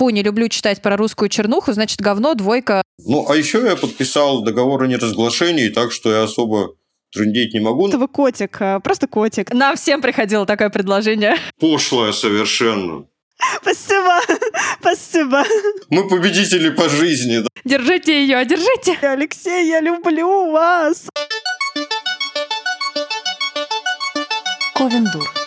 [0.00, 2.82] фу, не люблю читать про русскую чернуху, значит, говно, двойка.
[3.04, 6.74] Ну, а еще я подписал договор о неразглашении, так что я особо
[7.12, 7.86] трындеть не могу.
[7.86, 9.52] Это вы котик, а, просто котик.
[9.52, 11.36] Нам всем приходило такое предложение.
[11.60, 13.04] Пошлое совершенно.
[13.60, 14.20] Спасибо,
[14.80, 15.44] спасибо.
[15.90, 17.40] Мы победители по жизни.
[17.40, 17.48] Да?
[17.66, 18.96] Держите ее, держите.
[19.02, 21.08] Алексей, я люблю вас.
[24.74, 25.39] Ковендур.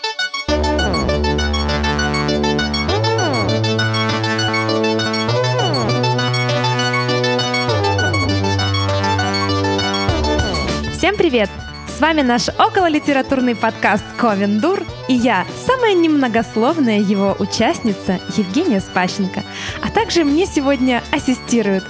[11.04, 11.50] Всем привет!
[11.86, 19.44] С вами наш окололитературный подкаст «Ковендур» и я, самая немногословная его участница Евгения Спащенко.
[19.82, 21.84] А также мне сегодня ассистируют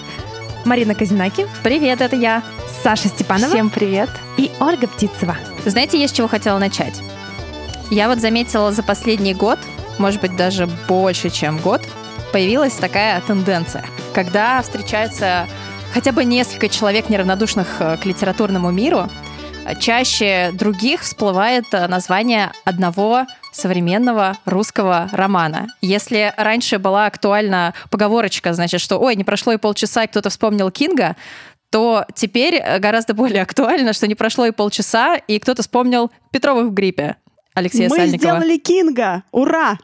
[0.66, 1.45] Марина Казинаки.
[1.62, 2.41] Привет, это я.
[2.81, 3.54] Саша Степанова.
[3.54, 4.09] Всем привет.
[4.38, 5.38] И Ольга Птицева.
[5.63, 6.99] Знаете, есть с чего хотела начать?
[7.91, 9.59] Я вот заметила за последний год,
[9.99, 11.84] может быть, даже больше, чем год,
[12.32, 13.85] появилась такая тенденция,
[14.16, 15.48] когда встречаются
[15.93, 19.09] хотя бы несколько человек, неравнодушных э, к литературному миру,
[19.79, 25.68] чаще других всплывает э, название одного современного русского романа.
[25.81, 30.71] Если раньше была актуальна поговорочка, значит, что «Ой, не прошло и полчаса, и кто-то вспомнил
[30.71, 31.15] Кинга»,
[31.70, 36.68] то теперь э, гораздо более актуально, что не прошло и полчаса, и кто-то вспомнил Петровых
[36.68, 37.18] в гриппе
[37.53, 38.40] Алексея Мы Сальникова.
[38.40, 39.23] сделали Кинга!
[39.31, 39.77] Ура!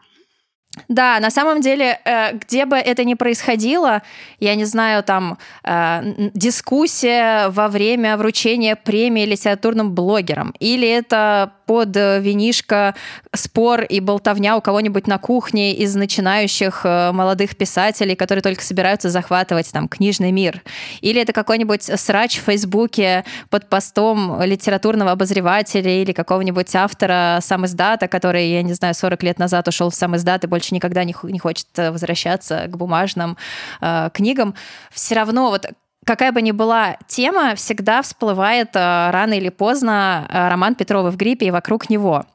[0.88, 4.02] Да, на самом деле, э, где бы это ни происходило,
[4.40, 11.96] я не знаю, там э, дискуссия во время вручения премии литературным блогерам, или это под
[11.96, 12.96] винишко
[13.32, 19.12] спор и болтовня у кого-нибудь на кухне из начинающих э, молодых писателей, которые только собираются
[19.12, 20.64] захватывать там книжный мир,
[21.02, 28.08] или это какой-нибудь срач в Фейсбуке под постом литературного обозревателя или какого-нибудь автора сам издата,
[28.08, 31.14] который, я не знаю, 40 лет назад ушел в сам издат и больше никогда не,
[31.22, 33.38] не хочет э, возвращаться к бумажным
[33.80, 34.56] э, книгам,
[34.92, 35.68] все равно вот
[36.10, 41.18] какая бы ни была тема, всегда всплывает э, рано или поздно э, роман Петрова в
[41.18, 42.26] гриппе и вокруг него.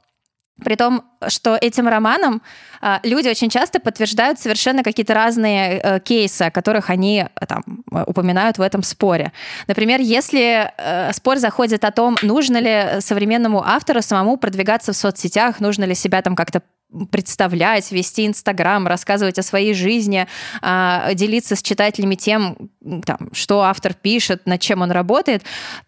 [0.65, 2.41] При том, что этим романом
[2.81, 7.65] э, люди очень часто подтверждают совершенно какие-то разные э, кейсы, о которых они э, там,
[8.07, 9.33] упоминают в этом споре.
[9.67, 15.59] Например, если э, спор заходит о том, нужно ли современному автору самому продвигаться в соцсетях,
[15.59, 16.63] нужно ли себя там как-то
[17.11, 20.27] представлять, вести Инстаграм, рассказывать о своей жизни,
[20.63, 22.57] а, делиться с читателями тем,
[23.05, 25.43] там, что автор пишет, над чем он работает,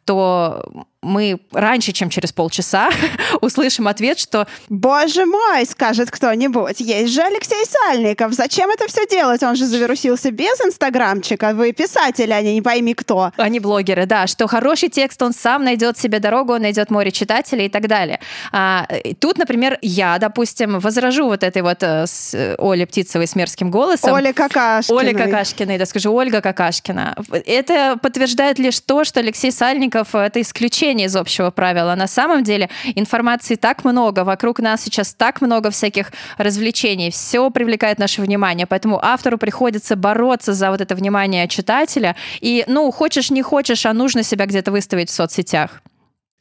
[0.04, 2.90] то мы раньше, чем через полчаса,
[3.40, 6.80] услышим ответ, что «Боже мой!» скажет кто-нибудь.
[6.80, 8.32] «Есть же Алексей Сальников.
[8.32, 9.42] Зачем это все делать?
[9.42, 11.52] Он же завирусился без инстаграмчика.
[11.54, 13.32] Вы писатели, а не пойми кто».
[13.36, 14.26] Они блогеры, да.
[14.26, 18.20] Что хороший текст, он сам найдет себе дорогу, он найдет море читателей и так далее.
[18.52, 18.86] А,
[19.20, 24.12] тут, например, я, допустим, возражу вот этой вот э, с Олей Птицевой с мерзким голосом.
[24.12, 24.98] Оля Какашкиной.
[24.98, 27.16] Оля Какашкиной, да скажу, Ольга Какашкина.
[27.46, 31.94] Это подтверждает лишь то, что Алексей Сальников— это исключение из общего правила.
[31.94, 37.98] На самом деле информации так много, вокруг нас сейчас так много всяких развлечений, все привлекает
[37.98, 42.16] наше внимание, поэтому автору приходится бороться за вот это внимание читателя.
[42.40, 45.82] И, ну, хочешь, не хочешь, а нужно себя где-то выставить в соцсетях.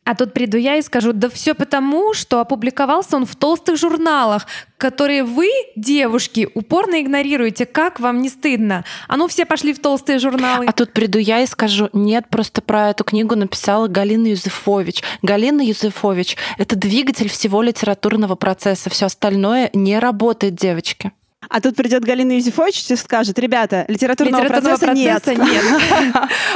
[0.06, 4.46] А тут приду я и скажу, да все потому, что опубликовался он в толстых журналах,
[4.78, 7.66] которые вы, девушки, упорно игнорируете.
[7.66, 8.86] Как вам не стыдно?
[9.08, 10.68] А ну все пошли в толстые журналы.
[10.68, 15.04] А тут приду я и скажу, нет, просто про эту книгу написала Галина Юзефович.
[15.24, 18.92] Галина Юзефович— это двигатель всего литературного процесса.
[18.92, 21.14] Все остальное не работает, девочки.
[21.50, 25.64] А тут придет Галина Юзефович и скажет, ребята, литературного, Литературного процесса, процесса нет.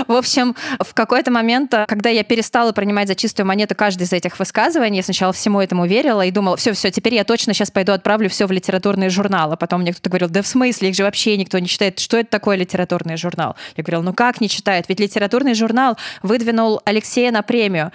[0.07, 4.39] В общем, в какой-то момент, когда я перестала принимать за чистую монету каждый из этих
[4.39, 7.91] высказываний, я сначала всему этому верила и думала, все, все, теперь я точно сейчас пойду
[7.91, 9.57] отправлю все в литературные журналы.
[9.57, 11.99] Потом мне кто-то говорил, да в смысле, их же вообще никто не читает.
[11.99, 13.55] Что это такое литературный журнал?
[13.75, 14.85] Я говорила, ну как не читает?
[14.87, 17.91] Ведь литературный журнал выдвинул Алексея на премию.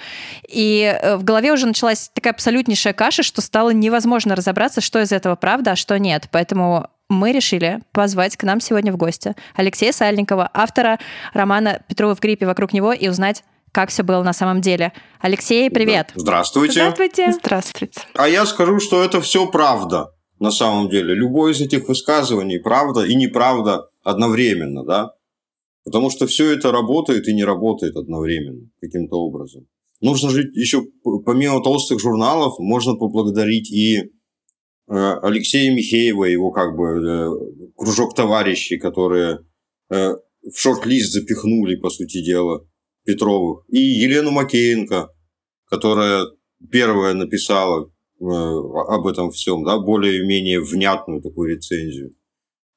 [0.48, 5.12] И э, в голове уже началась такая абсолютнейшая каша, что стало невозможно разобраться, что из
[5.12, 6.28] этого правда, а что нет.
[6.30, 10.98] Поэтому мы решили позвать к нам сегодня в гости Алексея Сальникова, автора
[11.32, 14.92] романа «Петрова в гриппе» вокруг него и узнать, как все было на самом деле.
[15.20, 16.12] Алексей, привет.
[16.14, 16.72] Здравствуйте.
[16.72, 17.32] Здравствуйте.
[17.32, 18.00] Здравствуйте.
[18.14, 21.14] А я скажу, что это все правда на самом деле.
[21.14, 25.12] Любое из этих высказываний правда и неправда одновременно, да?
[25.84, 29.66] Потому что все это работает и не работает одновременно каким-то образом.
[30.00, 30.82] Нужно же еще,
[31.24, 34.12] помимо толстых журналов, можно поблагодарить и
[34.86, 39.38] Алексея Михеева, его как бы э, кружок товарищей, которые
[39.90, 40.10] э,
[40.42, 42.66] в шорт-лист запихнули, по сути дела,
[43.04, 43.64] Петровых.
[43.68, 45.10] И Елену Макеенко,
[45.66, 46.26] которая
[46.70, 47.90] первая написала
[48.20, 52.14] об этом всем, да, более-менее внятную такую рецензию.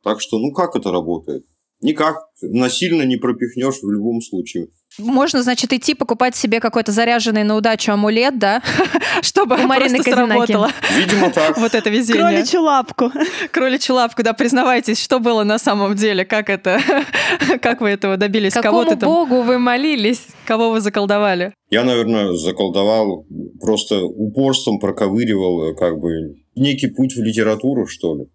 [0.03, 1.45] Так что, ну как это работает?
[1.81, 2.18] Никак.
[2.42, 4.69] Насильно не пропихнешь в любом случае.
[4.98, 8.63] Можно, значит, идти покупать себе какой-то заряженный на удачу амулет, да,
[9.22, 10.51] чтобы У Марины просто Козинаки.
[10.51, 10.72] сработало.
[10.98, 11.57] Видимо, так.
[11.57, 12.24] Вот это везение.
[12.24, 13.12] Кроличью лапку.
[13.51, 16.80] Кроличью лапку, да, признавайтесь, что было на самом деле, как это,
[17.62, 20.28] как вы этого добились, кого Какому ты там, богу вы молились?
[20.45, 21.54] кого вы заколдовали?
[21.69, 23.28] Я, наверное, заколдовал,
[23.60, 28.25] просто упорством проковыривал как бы некий путь в литературу, что ли.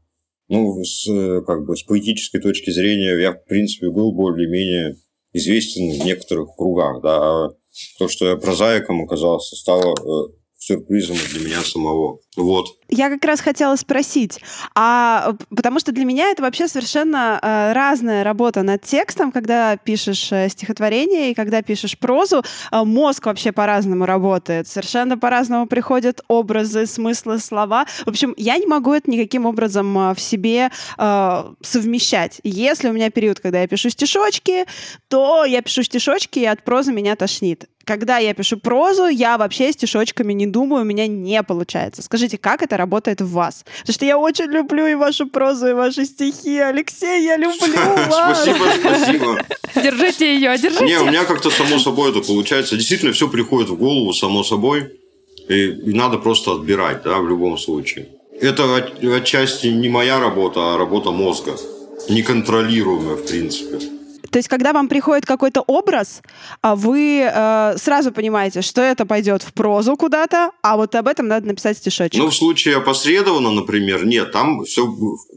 [0.48, 4.96] Ну, с, э, как бы, с поэтической точки зрения я, в принципе, был более-менее
[5.32, 7.48] известен в некоторых кругах, да,
[7.98, 10.32] то, что я прозаиком оказался, стало э,
[10.62, 12.18] сюрпризом для меня самого.
[12.36, 12.66] Вот.
[12.88, 14.38] Я как раз хотела спросить,
[14.74, 20.30] а потому что для меня это вообще совершенно э, разная работа над текстом, когда пишешь
[20.30, 26.86] э, стихотворение и когда пишешь прозу, э, мозг вообще по-разному работает, совершенно по-разному приходят образы,
[26.86, 27.86] смыслы, слова.
[28.04, 32.40] В общем, я не могу это никаким образом э, в себе э, совмещать.
[32.44, 34.66] Если у меня период, когда я пишу стишочки,
[35.08, 37.68] то я пишу стишочки, и от прозы меня тошнит.
[37.84, 42.02] Когда я пишу прозу, я вообще стишочками не думаю, у меня не получается.
[42.02, 43.64] Скажите, как это работает в вас?
[43.80, 46.58] Потому что я очень люблю и вашу прозу, и ваши стихи.
[46.58, 47.74] Алексей, я люблю
[48.10, 48.42] вас.
[48.42, 49.44] Спасибо, спасибо.
[49.74, 50.84] Держите ее, держите.
[50.84, 52.76] Не, у меня как-то само собой это получается.
[52.76, 54.92] Действительно, все приходит в голову само собой.
[55.48, 58.06] И, и надо просто отбирать, да, в любом случае.
[58.40, 61.56] Это от- отчасти не моя работа, а работа мозга.
[62.08, 63.78] Неконтролируемая, в принципе.
[64.32, 66.22] То есть, когда вам приходит какой-то образ,
[66.62, 71.28] а вы э, сразу понимаете, что это пойдет в прозу куда-то, а вот об этом
[71.28, 72.18] надо написать стишочек.
[72.18, 74.90] Ну, в случае опосредованно, например, нет, там все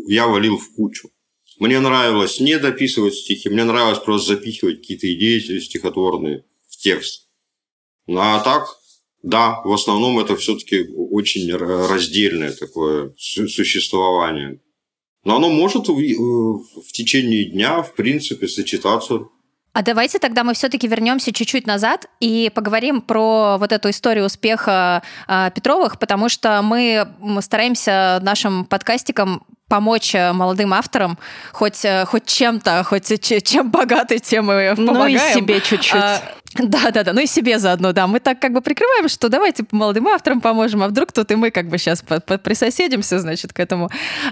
[0.08, 1.10] я валил в кучу.
[1.60, 7.28] Мне нравилось не дописывать стихи, мне нравилось просто запихивать какие-то идеи стихотворные в текст.
[8.08, 8.66] Ну, а так,
[9.24, 14.62] да, в основном это все-таки очень раздельное такое су- существование.
[15.26, 19.22] Но оно может в, в течение дня, в принципе, сочетаться
[19.74, 25.02] А давайте тогда мы все-таки вернемся чуть-чуть назад и поговорим про вот эту историю успеха
[25.28, 27.08] а, Петровых, потому что мы
[27.42, 31.18] стараемся нашим подкастикам помочь э, молодым авторам
[31.52, 33.12] хоть, э, хоть чем-то, хоть
[33.44, 35.16] чем богаты, тем и Ну помогаем.
[35.16, 35.96] и себе чуть-чуть.
[35.96, 36.22] А,
[36.56, 38.08] Да, да, да, ну и себе заодно, да.
[38.08, 41.52] Мы так как бы прикрываем, что давайте молодым авторам поможем, а вдруг тут и мы
[41.52, 42.02] как бы сейчас
[42.44, 43.90] присоседимся, значит, к этому.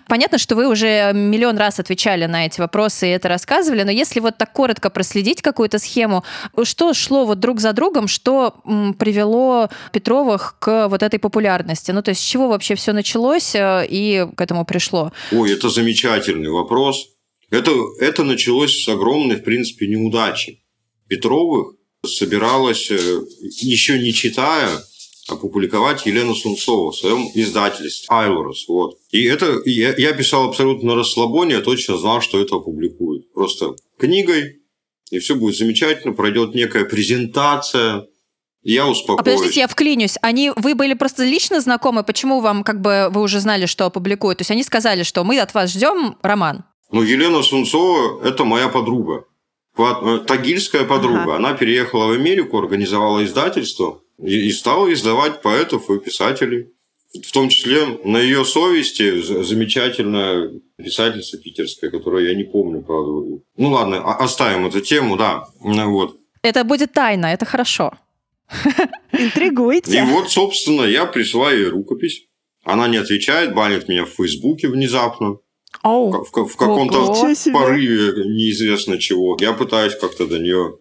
[0.08, 4.22] Понятно, что вы уже миллион раз отвечали на эти вопросы и это рассказывали, но если
[4.22, 6.24] вот так коротко проследить какую-то схему,
[6.64, 8.56] что шло вот друг за другом, что
[8.98, 11.92] привело Петровых к вот этой популярности?
[11.92, 15.12] Ну, то есть с чего вообще все началось э, и к этому пришло?
[15.32, 17.10] Ой, это замечательный вопрос.
[17.50, 20.64] Это, это началось с огромной, в принципе, неудачи.
[21.08, 21.76] Петровых
[22.06, 23.22] собиралась, э,
[23.62, 24.70] еще не читая,
[25.30, 28.68] опубликовать Елена Сунцова в своем издательстве «Айлорос».
[28.68, 28.98] Вот.
[29.12, 33.32] И это я, я писал абсолютно на расслабоне, я точно знал, что это опубликуют.
[33.34, 34.62] Просто книгой,
[35.12, 38.08] и все будет замечательно, пройдет некая презентация,
[38.64, 39.20] я успокоюсь.
[39.20, 40.18] А подождите, я вклинюсь.
[40.22, 42.04] Они, вы были просто лично знакомы?
[42.04, 44.40] Почему вам как бы вы уже знали, что опубликуют?
[44.40, 46.64] То есть они сказали, что мы от вас ждем роман.
[46.92, 49.26] Ну, Елена Сунцова– это моя подруга.
[49.78, 51.24] Э, Тагильская подруга.
[51.24, 51.36] Ага.
[51.38, 56.70] Она переехала в Америку, организовала издательство и, и стала издавать поэтов и писателей.
[57.14, 63.40] В том числе на ее совести замечательная писательница питерская, которую я не помню, правда.
[63.58, 65.46] Ну ладно, оставим эту тему, да.
[65.64, 66.18] Ну, Вот.
[66.42, 67.94] Это будет тайна, это хорошо.
[69.14, 70.04] И Интригуйте.
[70.06, 72.26] вот, собственно, я присылаю ей рукопись.
[72.64, 75.38] Она не отвечает, банит меня в Фейсбуке внезапно.
[75.82, 76.12] Оу.
[76.12, 77.16] В, в каком-то
[77.52, 79.38] порыве неизвестно чего.
[79.40, 80.78] Я пытаюсь как-то до нее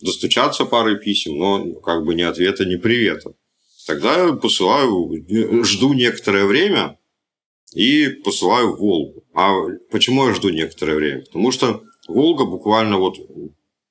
[0.00, 3.34] достучаться парой писем, но как бы ни ответа, ни привета.
[3.86, 5.12] Тогда я посылаю,
[5.64, 6.98] жду некоторое время
[7.72, 9.24] и посылаю Волгу.
[9.34, 9.52] А
[9.90, 11.24] почему я жду некоторое время?
[11.24, 13.16] Потому что Волга буквально вот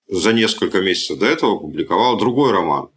[0.07, 2.89] за несколько месяцев до этого опубликовала другой роман.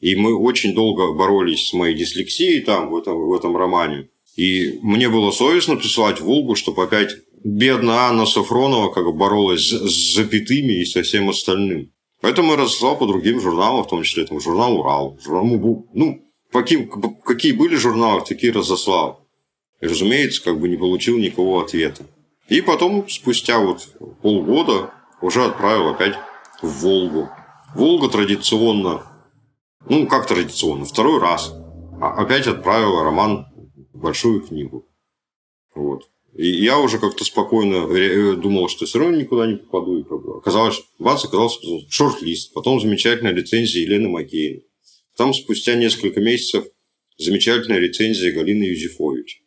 [0.00, 4.08] И мы очень долго боролись с моей дислексией там, в этом, в этом романе.
[4.36, 7.10] И мне было совестно присылать Волгу, чтобы опять
[7.44, 11.92] бедная Анна Сафронова как бы боролась с, запятыми и со всем остальным.
[12.20, 15.88] Поэтому я разослал по другим журналам, в том числе там, журнал «Урал», журнал «Мубу».
[15.94, 16.20] Ну,
[16.52, 16.88] какие,
[17.24, 19.26] какие были журналы, такие разослал.
[19.80, 22.04] И, разумеется, как бы не получил никакого ответа.
[22.48, 23.88] И потом, спустя вот
[24.20, 26.14] полгода, уже отправил опять
[26.60, 27.30] в Волгу.
[27.74, 29.02] Волга традиционно,
[29.88, 31.54] ну, как традиционно, второй раз
[32.00, 33.46] а- опять отправила роман
[33.92, 34.86] большую книгу.
[35.74, 36.08] Вот.
[36.34, 39.98] И я уже как-то спокойно думал, что все равно никуда не попаду.
[39.98, 42.52] И как бы оказалось, бац, оказался шорт-лист.
[42.52, 44.66] Потом замечательная рецензия Елены Макеевой.
[45.16, 46.66] Там спустя несколько месяцев
[47.18, 49.42] замечательная рецензия Галины Юзефович.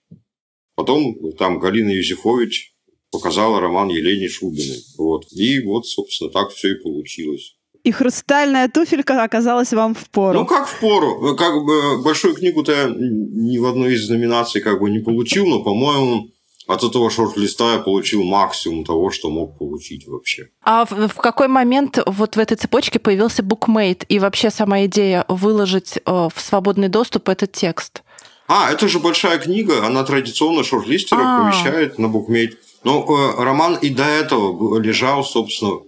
[0.75, 2.75] Потом там Галина Юзефович
[3.12, 4.83] показала роман Елене Шубиной.
[4.97, 5.31] Вот.
[5.31, 7.55] И вот, собственно, так все и получилось.
[7.84, 10.40] И хрустальная туфелька оказалась вам в пору.
[10.40, 11.36] Ну, как в пору.
[11.36, 15.62] Как бы большую книгу-то я ни в одной из номинаций как бы не получил, но,
[15.62, 16.30] по-моему,
[16.66, 20.48] от этого шорт-листа я получил максимум того, что мог получить вообще.
[20.63, 25.25] А в, в какой момент вот в этой цепочке появился букмейт и вообще сама идея
[25.28, 28.04] выложить э, в свободный доступ этот текст?
[28.48, 31.42] А, это же большая книга, она традиционно шорт-листеров А.
[31.42, 32.58] помещает на букмейт.
[32.86, 35.80] Но э, роман и до этого лежал, собственно,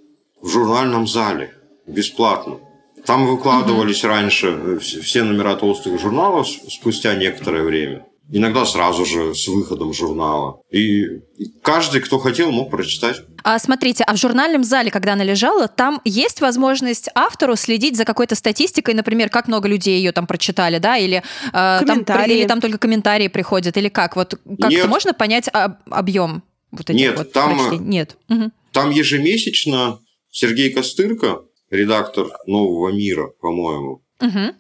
[0.42, 1.54] в журнальном зале
[1.88, 2.60] бесплатно.
[3.06, 8.06] Там выкладывались раньше э, все номера толстых журналов спустя некоторое время.
[8.32, 10.60] Иногда сразу же с выходом журнала.
[10.72, 11.20] И
[11.62, 13.22] каждый, кто хотел, мог прочитать.
[13.44, 18.04] А смотрите, а в журнальном зале, когда она лежала, там есть возможность автору следить за
[18.04, 21.22] какой-то статистикой, например, как много людей ее там прочитали, да, или,
[21.54, 24.16] э, там, или там только комментарии приходят, или как?
[24.16, 24.88] Вот как-то Нет.
[24.88, 27.86] можно понять об- объем вот этих Нет, вот там, э, прочтений?
[27.86, 28.18] Нет.
[28.28, 28.52] Мгм.
[28.72, 30.00] Там ежемесячно
[30.32, 34.54] Сергей Костырко, редактор «Нового мира», по-моему, Мгм.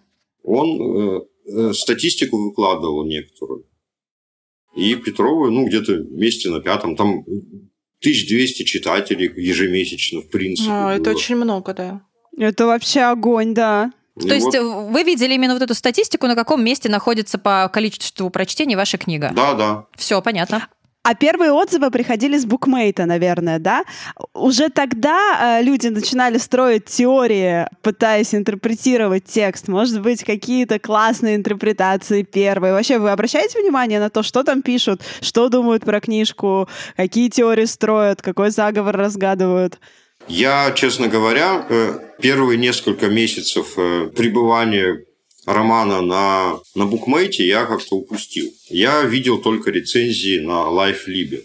[0.43, 3.65] он э, э, статистику выкладывал некоторую.
[4.75, 7.24] И Петровы, ну, где-то вместе на пятом, там
[8.01, 10.69] 1200 читателей ежемесячно, в принципе.
[10.71, 12.01] А, это очень много, да.
[12.38, 13.91] Это вообще огонь, да.
[14.17, 17.38] И То есть вот- э, вы видели именно вот эту статистику, на каком месте находится
[17.38, 19.31] по количеству прочтений ваша книга?
[19.35, 19.85] Да, да.
[19.95, 20.67] Все, понятно.
[21.07, 23.83] А первые отзывы приходили с букмейта, наверное, да?
[24.33, 29.67] Уже тогда э, люди начинали строить теории, пытаясь интерпретировать текст.
[29.67, 32.74] Может быть, какие-то классные интерпретации первые.
[32.74, 37.65] Вообще, вы обращаете внимание на то, что там пишут, что думают про книжку, какие теории
[37.65, 39.77] строят, какой заговор разгадывают?
[40.27, 45.05] Я, честно говоря, э, первые несколько месяцев э, пребывания
[45.45, 48.51] романа на, на букмейте я как-то упустил.
[48.69, 51.41] Я видел только рецензии на LifeLib.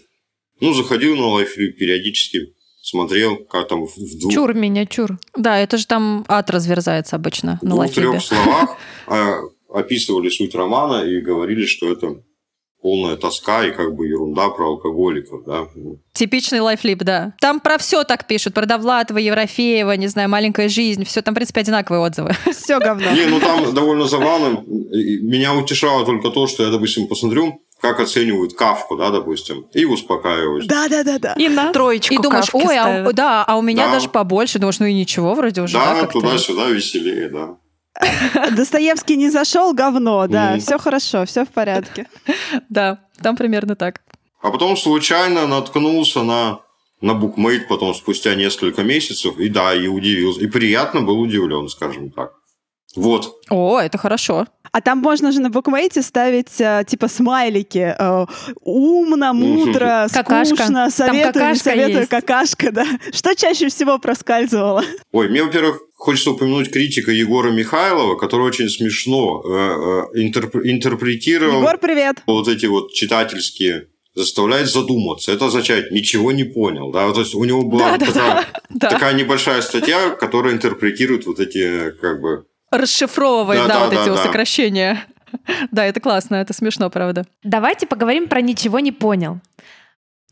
[0.59, 5.19] Ну, заходил на LifeLib периодически, смотрел, как там в в двух, Чур меня, чур.
[5.35, 8.11] Да, это же там ад разверзается обычно на лайфлибе.
[8.11, 8.77] двух-трех словах
[9.07, 9.41] э,
[9.73, 12.21] описывали суть романа и говорили, что это
[12.81, 15.43] полная тоска и как бы ерунда про алкоголиков.
[15.45, 15.67] Да?
[16.13, 17.33] Типичный лайфлип, да.
[17.39, 18.53] Там про все так пишут.
[18.53, 21.05] Про Довлатова, Еврофеева, не знаю, маленькая жизнь.
[21.05, 22.31] Все там, в принципе, одинаковые отзывы.
[22.51, 23.11] Все говно.
[23.11, 24.63] Не, ну там довольно забавно.
[24.67, 30.65] Меня утешало только то, что я, допустим, посмотрю, как оценивают Кавку, да, допустим, и успокаиваюсь.
[30.67, 31.33] Да-да-да-да.
[31.33, 31.73] И нас.
[31.73, 33.93] Троечку И думаешь, ой, а, да, а у меня Да.
[33.93, 34.59] даже побольше.
[34.59, 37.57] Думаешь, ну и ничего, вроде уже, да, Да, туда-сюда веселее, да.
[38.55, 40.57] Достоевский не зашел, говно, да.
[40.59, 42.07] Все хорошо, все в порядке.
[42.69, 44.01] Да, там примерно так.
[44.41, 46.61] А потом случайно наткнулся на,
[47.01, 50.41] на букмейт потом спустя несколько месяцев, и да, и удивился.
[50.41, 52.33] И приятно был удивлен, скажем так.
[52.95, 53.35] Вот.
[53.49, 54.47] О, это хорошо.
[54.73, 57.93] А там можно же на букмейте ставить э, типа смайлики.
[57.97, 58.25] э,
[58.61, 62.85] умно, мудро, скучно, советую, советую, какашка, да.
[63.11, 64.83] Что чаще всего проскальзывало?
[65.11, 69.49] Ой, мне, во-первых, хочется упомянуть критика Егора Михайлова, который очень смешно э,
[70.15, 72.21] э, интерп- интерпретировал Егор, привет.
[72.25, 75.31] вот эти вот читательские заставляет задуматься.
[75.31, 76.91] Это означает ничего не понял.
[76.91, 77.11] Да?
[77.13, 78.89] То есть у него была Да, да, такая, Да.
[78.89, 84.01] такая небольшая статья, которая интерпретирует вот эти как бы Расшифровывает, Да, да, да, вот да,
[84.01, 84.17] эти да.
[84.17, 85.05] сокращения.
[85.71, 87.25] Да, это классно, это смешно, правда.
[87.41, 89.39] Давайте поговорим про ничего не понял.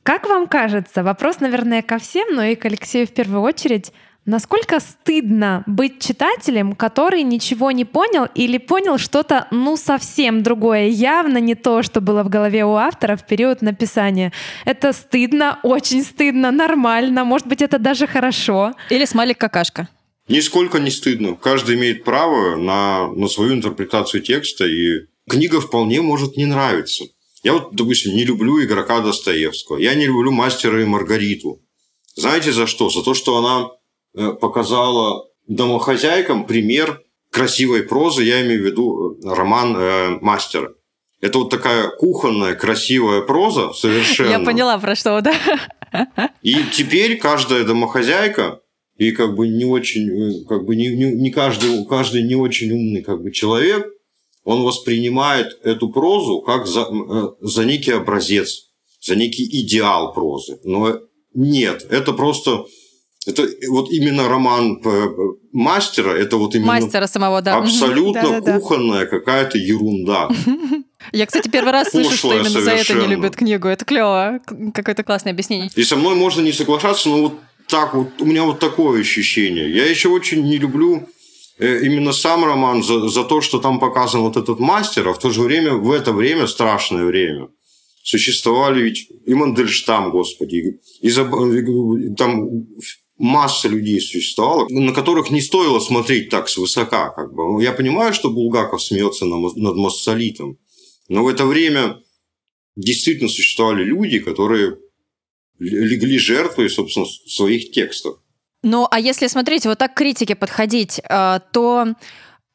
[0.03, 3.93] Как вам кажется, вопрос, наверное, ко всем, но и к Алексею в первую очередь,
[4.25, 11.38] насколько стыдно быть читателем, который ничего не понял или понял что-то, ну, совсем другое, явно
[11.39, 14.31] не то, что было в голове у автора в период написания.
[14.65, 18.74] Это стыдно, очень стыдно, нормально, может быть, это даже хорошо.
[18.89, 19.88] Или смайлик какашка.
[20.29, 21.36] Нисколько не стыдно.
[21.36, 27.05] Каждый имеет право на, на свою интерпретацию текста, и книга вполне может не нравиться.
[27.43, 29.77] Я вот, допустим, не люблю игрока Достоевского.
[29.77, 31.62] Я не люблю мастера и Маргариту.
[32.15, 32.89] Знаете за что?
[32.89, 33.69] За то, что она
[34.15, 38.24] э, показала домохозяйкам пример красивой прозы.
[38.24, 40.74] Я имею в виду э, роман э, мастера.
[41.21, 44.29] Это вот такая кухонная, красивая проза совершенно.
[44.29, 45.33] Я поняла, про что, да.
[46.41, 48.59] И теперь каждая домохозяйка
[49.00, 52.72] и как бы не очень, э, как бы не, не, не каждый, каждый не очень
[52.72, 53.88] умный как бы человек,
[54.44, 58.70] он воспринимает эту прозу как за, э, за некий образец,
[59.01, 60.60] за некий идеал прозы.
[60.65, 61.00] Но
[61.34, 62.65] нет, это просто,
[63.25, 65.08] это вот именно роман э,
[65.53, 67.58] мастера, это вот именно Мастера самого, да.
[67.58, 68.60] Абсолютно Да-да-да.
[68.60, 70.29] кухонная какая-то ерунда.
[71.13, 73.70] Я, кстати, первый раз слышу, что именно за это не любят книгу.
[73.70, 74.41] Это клево.
[74.74, 75.70] Какое-то классное объяснение.
[75.74, 77.34] И со мной можно не соглашаться, но вот
[77.69, 79.71] так вот, у меня вот такое ощущение.
[79.71, 81.07] Я еще очень не люблю
[81.59, 85.19] э, именно сам роман за, за то, что там показан вот этот мастер, а в
[85.19, 87.49] то же время, в это время, страшное время,
[88.03, 92.65] существовали ведь и Мандельштам, господи, и там
[93.19, 97.09] масса людей существовало, на которых не стоило смотреть так свысока.
[97.09, 97.61] Как бы.
[97.61, 100.57] Я понимаю, что Булгаков смеется над Моссолитом,
[101.07, 102.01] но в это время
[102.75, 104.77] действительно существовали люди, которые
[105.60, 108.18] легли жертвой, собственно, своих текстов.
[108.63, 111.96] Ну, а если смотреть, вот так к критике подходить, э, то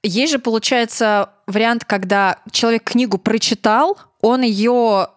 [0.02, 5.08] есть же, получается, вариант, когда человек книгу прочитал, он ее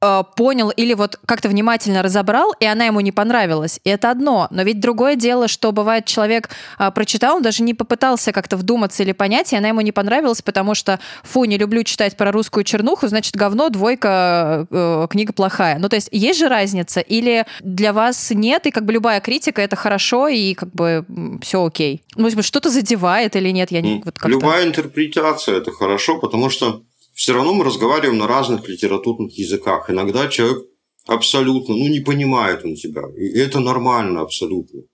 [0.00, 3.80] э, понял или вот как-то внимательно разобрал, и она ему не понравилась.
[3.84, 4.48] И это одно.
[4.50, 9.02] Но ведь другое дело, что бывает, человек э, прочитал, он даже не попытался как-то вдуматься
[9.02, 12.64] или понять, и она ему не понравилась, потому что, фу, не люблю читать про русскую
[12.64, 15.78] чернуху, значит, говно, двойка, э, книга плохая.
[15.78, 17.00] Ну, то есть есть же разница?
[17.00, 21.04] Или для вас нет, и как бы любая критика— это хорошо, и как бы
[21.42, 22.02] все окей?
[22.16, 23.70] Ну, что-то задевает или нет?
[23.70, 26.82] Я не, вот любая интерпретация— это хорошо, потому что
[27.20, 29.90] все равно мы разговариваем на разных литературных языках.
[29.90, 30.64] Иногда человек
[31.06, 33.02] абсолютно, ну, не понимает он тебя.
[33.14, 34.84] И это нормально абсолютно.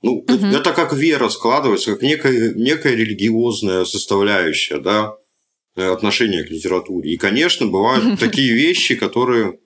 [0.00, 0.32] Ну, угу.
[0.32, 5.16] это, это как вера складывается, как некая, некая религиозная составляющая, да,
[5.74, 7.10] э, отношение к литературе.
[7.10, 9.58] И, конечно, бывают такие вещи, которые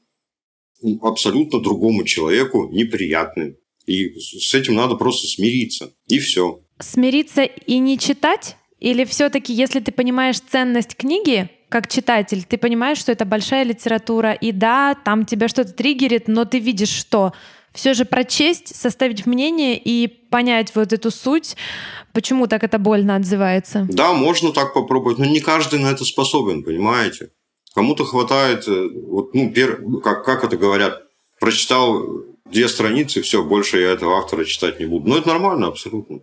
[1.02, 3.56] абсолютно другому человеку неприятны.
[3.84, 5.92] И с этим надо просто смириться.
[6.06, 6.62] И все.
[6.80, 8.56] Смириться и не читать?
[8.78, 14.32] Или все-таки, если ты понимаешь ценность книги, как читатель, ты понимаешь, что это большая литература,
[14.32, 17.32] и да, там тебя что-то триггерит, но ты видишь, что
[17.72, 21.56] все же прочесть, составить мнение и понять вот эту суть,
[22.12, 23.86] почему так это больно отзывается.
[23.90, 27.30] Да, можно так попробовать, но не каждый на это способен, понимаете?
[27.74, 31.02] Кому-то хватает, э, вот, ну, пер, как, как это говорят,
[31.38, 32.02] прочитал
[32.50, 35.08] две страницы, все, больше я этого автора читать не буду.
[35.08, 36.20] Но это нормально абсолютно.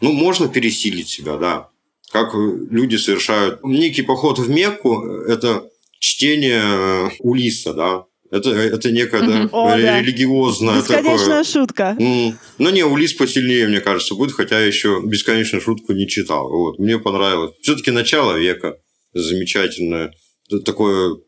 [0.00, 1.71] Ну, можно пересилить себя, да
[2.12, 9.48] как люди совершают некий поход в Мекку, это чтение Улиса, да, это, это некая да,
[9.52, 11.44] О, религиозная Бесконечная такое...
[11.44, 11.96] шутка.
[11.98, 16.48] Ну, но не, Улис посильнее, мне кажется, будет, хотя я еще бесконечную шутку не читал.
[16.48, 17.54] Вот, мне понравилось.
[17.60, 18.78] Все-таки начало века
[19.12, 20.12] замечательное.
[20.64, 21.18] Такое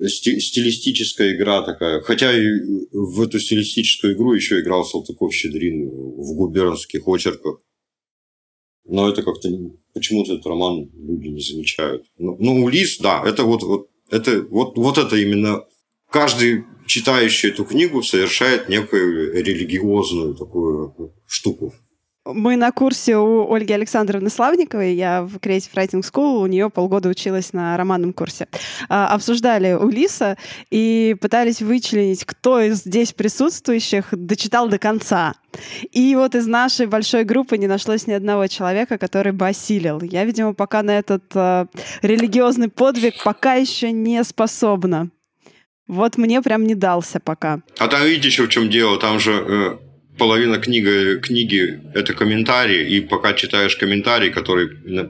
[0.00, 2.00] стилистическая игра такая.
[2.00, 2.46] Хотя и
[2.92, 7.60] в эту стилистическую игру еще играл Салтыков-Щедрин в губернских очерках.
[8.88, 9.48] Но это как-то
[9.92, 12.06] почему-то этот роман люди не замечают.
[12.18, 15.64] Ну, ну Улис, да, это вот, вот, это, вот, вот это именно
[16.10, 21.74] каждый читающий эту книгу совершает некую религиозную такую штуку.
[22.30, 27.08] Мы на курсе у Ольги Александровны Славниковой, я в Creative Writing School, у нее полгода
[27.08, 28.48] училась на романном курсе.
[28.90, 30.36] А, обсуждали Улиса
[30.70, 35.34] и пытались вычленить, кто из здесь присутствующих дочитал до конца.
[35.90, 40.02] И вот из нашей большой группы не нашлось ни одного человека, который бы осилил.
[40.02, 41.66] Я, видимо, пока на этот э,
[42.02, 45.08] религиозный подвиг пока еще не способна.
[45.86, 47.60] Вот мне прям не дался пока.
[47.78, 48.98] А там видите еще в чем дело?
[48.98, 49.87] Там же э,
[50.18, 54.68] половина книги, книги– это комментарии, и пока читаешь комментарии, которые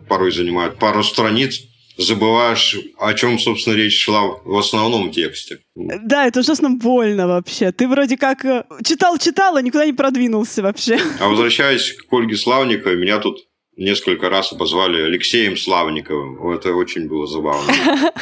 [0.09, 1.63] порой занимают пару страниц,
[1.99, 5.59] забываешь, о чем, собственно, речь шла в основном тексте.
[5.75, 7.73] Да, это ужасно больно вообще.
[7.73, 8.43] Ты вроде как
[8.85, 10.99] читал-читал, э, а никуда не продвинулся вообще.
[11.21, 16.51] А возвращаясь к Ольге Славниковой, меня тут несколько раз обозвали Алексеем Славниковым.
[16.51, 17.73] Это очень было забавно.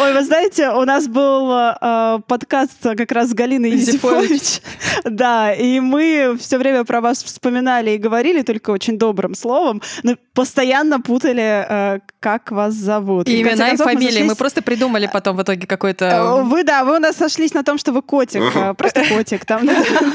[0.00, 4.60] Ой, вы знаете, у нас был э, подкаст как раз с Галиной Юзефович.
[5.04, 10.16] Да, и мы все время про вас вспоминали и говорили только очень добрым словом, но
[10.32, 13.28] постоянно путали, э, как вас зовут.
[13.28, 14.04] И имена и фамилии.
[14.04, 14.28] Мы, сошлись...
[14.30, 16.04] мы просто придумали потом в итоге какой-то...
[16.06, 18.42] Э, вы, да, вы у нас сошлись на том, что вы котик.
[18.54, 19.44] Э, просто котик.
[19.44, 19.68] Там,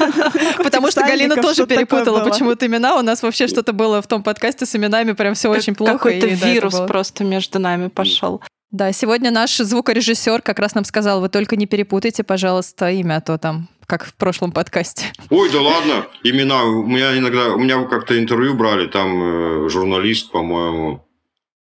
[0.56, 2.96] Потому что Галина тоже перепутала почему-то имена.
[2.96, 5.94] У нас вообще что-то было в том подкасте с именами, прям все очень плохо.
[5.94, 8.42] Какой-то вирус просто между нами пошел.
[8.70, 13.20] Да, сегодня наш звукорежиссер как раз нам сказал, вы только не перепутайте, пожалуйста, имя, а
[13.20, 15.06] то там как в прошлом подкасте.
[15.30, 16.62] Ой, да ладно, имена.
[16.62, 21.04] У меня иногда, у меня как-то интервью брали, там э, журналист, по-моему,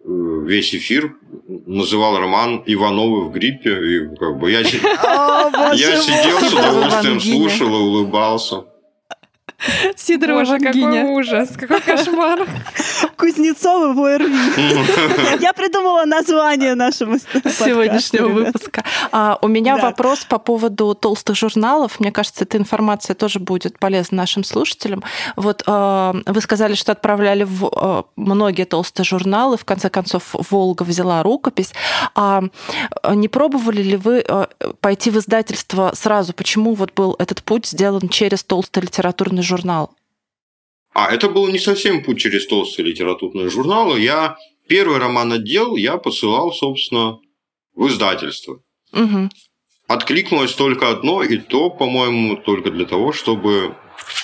[0.00, 0.06] э,
[0.46, 1.14] весь эфир
[1.66, 3.72] называл роман Ивановы в гриппе.
[3.72, 8.64] И как бы я, я сидел с удовольствием, слушал и улыбался.
[9.96, 12.46] Сидорова Боже, какой ужас, какой кошмар.
[13.16, 15.40] Кузнецова в ОРВИ.
[15.40, 18.84] Я придумала название нашего сегодняшнего выпуска.
[19.12, 22.00] А, у меня вопрос по поводу толстых журналов.
[22.00, 25.02] Мне кажется, эта информация тоже будет полезна нашим слушателям.
[25.36, 29.56] Вот а, вы сказали, что отправляли в а, многие толстые журналы.
[29.56, 31.72] В конце концов, Волга взяла рукопись.
[32.14, 32.42] А
[33.10, 34.24] не пробовали ли вы
[34.80, 36.32] пойти в издательство сразу?
[36.32, 39.53] Почему вот был этот путь сделан через толстый литературный журнал?
[40.94, 44.00] А, это был не совсем путь через толстые литературные журналы.
[44.00, 44.36] Я
[44.68, 47.18] первый роман отдел я посылал, собственно,
[47.74, 48.60] в издательство.
[48.92, 49.30] Угу.
[49.88, 53.74] Откликнулось только одно, и то, по-моему, только для того, чтобы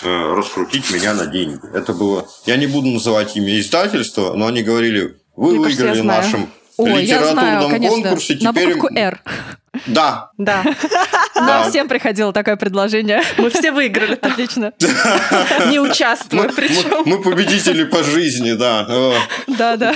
[0.02, 1.60] э, раскрутить меня на деньги.
[1.74, 2.26] Это было...
[2.46, 6.50] Я не буду называть имя издательства, но они говорили, вы Мне выиграли кажется, нашем
[6.82, 8.02] Ой, литературном я знаю, конечно.
[8.02, 8.38] конкурсе.
[8.40, 8.74] На теперь...
[8.74, 9.22] буковку «Р».
[9.86, 10.30] Да.
[10.36, 10.64] Да.
[11.36, 13.22] Нам всем приходило такое предложение.
[13.38, 14.18] Мы все выиграли.
[14.20, 14.72] Отлично.
[15.70, 17.02] Не участвуя причем.
[17.06, 19.14] Мы победители по жизни, да.
[19.46, 19.94] Да, да.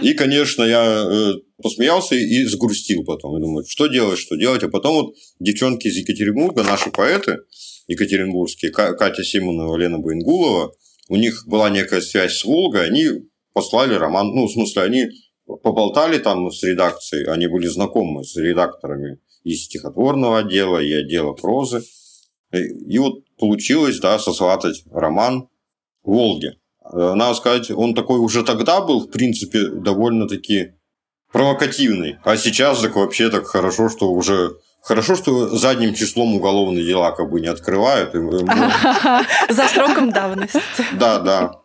[0.00, 3.34] И, конечно, я э, посмеялся и сгрустил потом.
[3.34, 4.62] Я думаю, что делать, что делать.
[4.62, 7.38] А потом вот девчонки из Екатеринбурга, наши поэты
[7.90, 10.72] екатеринбургские, Катя Симонова, Лена Байнгулова,
[11.08, 13.04] у них была некая связь с Волгой, они
[13.52, 15.06] послали роман, ну, в смысле, они
[15.56, 21.82] поболтали там с редакцией, они были знакомы с редакторами из стихотворного отдела, и отдела прозы.
[22.52, 25.48] И вот получилось, да, сосватать роман
[26.02, 26.58] «Волге».
[26.82, 30.72] Э, надо сказать, он такой уже тогда был, в принципе, довольно-таки
[31.32, 32.16] провокативный.
[32.24, 37.30] А сейчас так вообще так хорошо, что уже Хорошо, что задним числом уголовные дела как
[37.30, 38.14] бы не открывают.
[39.48, 40.60] За сроком давности.
[40.94, 41.59] Да, да.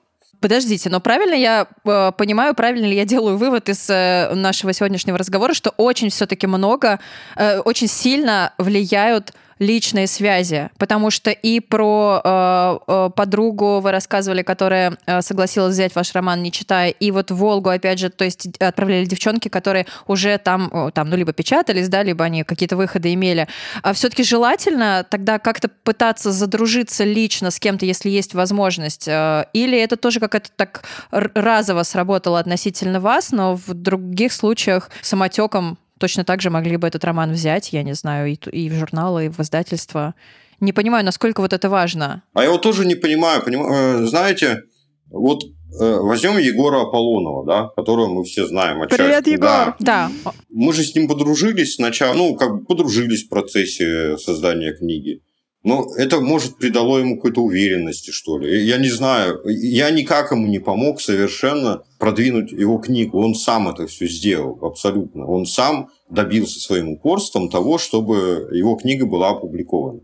[0.45, 5.17] Подождите, но правильно я э, понимаю, правильно ли я делаю вывод из э, нашего сегодняшнего
[5.17, 6.99] разговора, что очень все-таки много,
[7.35, 14.41] э, очень сильно влияют личные связи, потому что и про э, э, подругу вы рассказывали,
[14.41, 18.47] которая э, согласилась взять ваш роман, не читая, и вот Волгу, опять же, то есть
[18.59, 23.47] отправляли девчонки, которые уже там, там ну, либо печатались, да, либо они какие-то выходы имели.
[23.81, 29.77] А все-таки желательно тогда как-то пытаться задружиться лично с кем-то, если есть возможность, э, или
[29.77, 36.41] это тоже как-то так разово сработало относительно вас, но в других случаях самотеком точно так
[36.41, 39.39] же могли бы этот роман взять, я не знаю, и, и в журналы, и в
[39.39, 40.15] издательство.
[40.59, 42.23] Не понимаю, насколько вот это важно.
[42.33, 43.41] А я вот тоже не понимаю.
[43.43, 44.63] понимаю э, знаете,
[45.09, 45.47] вот э,
[45.79, 48.81] возьмем Егора Аполлонова, да, которого мы все знаем.
[48.81, 49.01] Отчасти.
[49.01, 49.75] Привет, Егор!
[49.79, 50.09] Да.
[50.23, 50.31] да.
[50.49, 55.21] Мы же с ним подружились сначала, ну, как бы подружились в процессе создания книги.
[55.65, 58.65] Но это, может, придало ему какой-то уверенности, что ли.
[58.65, 59.41] Я не знаю.
[59.45, 63.17] Я никак ему не помог совершенно продвинуть его книгу.
[63.17, 65.25] Он сам это все сделал, абсолютно.
[65.25, 70.01] Он сам добился своим упорством того, чтобы его книга была опубликована.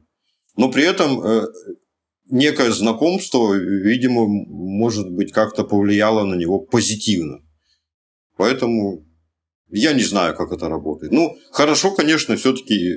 [0.57, 1.43] Но при этом э,
[2.31, 7.37] некое знакомство, видимо, может быть, как-то повлияло на него позитивно.
[8.35, 9.05] Поэтому
[9.69, 11.11] я не знаю, как это работает.
[11.11, 12.95] Ну, хорошо, конечно, все-таки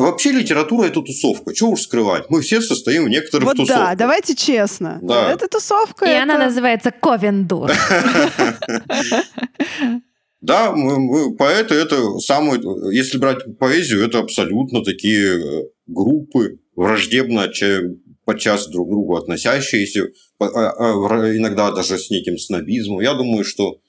[0.00, 1.52] Вообще литература– это тусовка.
[1.52, 2.30] Чего уж скрывать.
[2.30, 3.90] Мы все состоим в некоторых вот тусовках.
[3.90, 4.98] да, давайте честно.
[5.02, 5.30] Да.
[5.30, 6.06] Это тусовка.
[6.06, 6.22] И это...
[6.22, 7.70] она называется Ковендур.
[10.42, 12.62] Да, мы, мы, поэты это самое,
[12.94, 17.46] если брать поэзию, это абсолютно такие э, группы, враждебно
[18.24, 20.06] подчас друг к другу относящиеся,
[20.38, 23.00] а, а, иногда даже с неким снобизмом.
[23.00, 23.80] Я думаю, что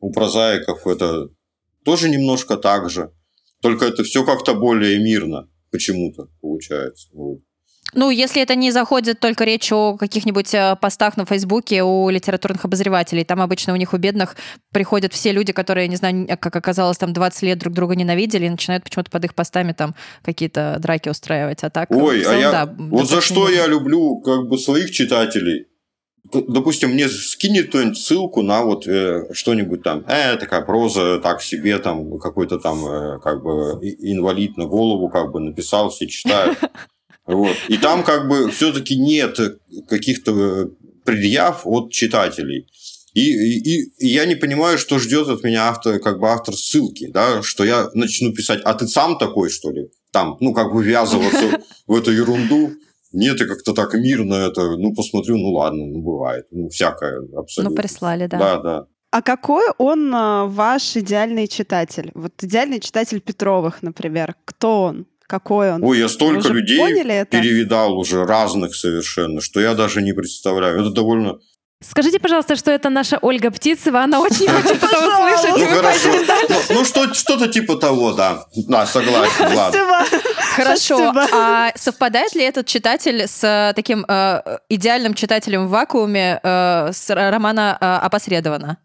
[0.00, 1.28] у прозаиков это
[1.84, 3.10] тоже немножко так же.
[3.62, 7.08] Только это все как-то более мирно почему-то получается.
[7.14, 7.38] Вот.
[7.94, 12.64] Ну, если это не заходит только речь о каких-нибудь э, постах на Фейсбуке у литературных
[12.64, 14.34] обозревателей, там обычно у них у бедных
[14.72, 18.50] приходят все люди, которые, не знаю, как оказалось, там 20 лет друг друга ненавидели и
[18.50, 21.64] начинают почему-то под их постами там какие-то драки устраивать.
[21.64, 24.90] А так, Ой, целом, а я, да, вот за что я люблю как бы своих
[24.90, 25.66] читателей,
[26.24, 31.78] допустим, мне скинет кто-нибудь ссылку на вот э, что-нибудь там, э, такая проза, так себе,
[31.78, 36.58] там, какой-то там, э, как бы, инвалид на голову, как бы, написал, все читают.
[37.24, 37.56] Вот.
[37.68, 39.38] И там, как бы, все-таки нет
[39.88, 40.70] каких-то
[41.04, 42.66] предъяв от читателей.
[43.14, 47.08] И, и, и я не понимаю, что ждет от меня автор, как бы автор ссылки,
[47.08, 49.90] да, что я начну писать, а ты сам такой, что ли?
[50.10, 52.72] Там, ну, как бы ввязываться в эту ерунду.
[53.12, 56.46] Нет, и как-то так мирно это, ну, посмотрю, ну, ладно, ну, бывает.
[56.50, 57.70] Ну, всякое абсолютно.
[57.70, 58.38] Ну, прислали, да.
[58.38, 58.86] Да, да.
[59.10, 62.10] А какой он а, ваш идеальный читатель?
[62.14, 64.34] Вот идеальный читатель Петровых, например.
[64.46, 65.06] Кто он?
[65.26, 65.84] Какой он?
[65.84, 66.78] Ой, я столько людей
[67.24, 70.80] перевидал уже разных совершенно, что я даже не представляю.
[70.80, 71.38] Это довольно
[71.82, 75.58] Скажите, пожалуйста, что это наша Ольга Птицева, она очень хочет это услышать.
[75.58, 76.08] Ну, хорошо.
[76.48, 78.44] Ну, ну, что, что-то типа того, да.
[78.68, 79.80] Да, согласен, ладно.
[80.56, 81.12] Хорошо.
[81.32, 87.10] А совпадает ли этот читатель с э, таким э, идеальным читателем в вакууме э, с
[87.10, 88.78] романа э, «Опосредованно»?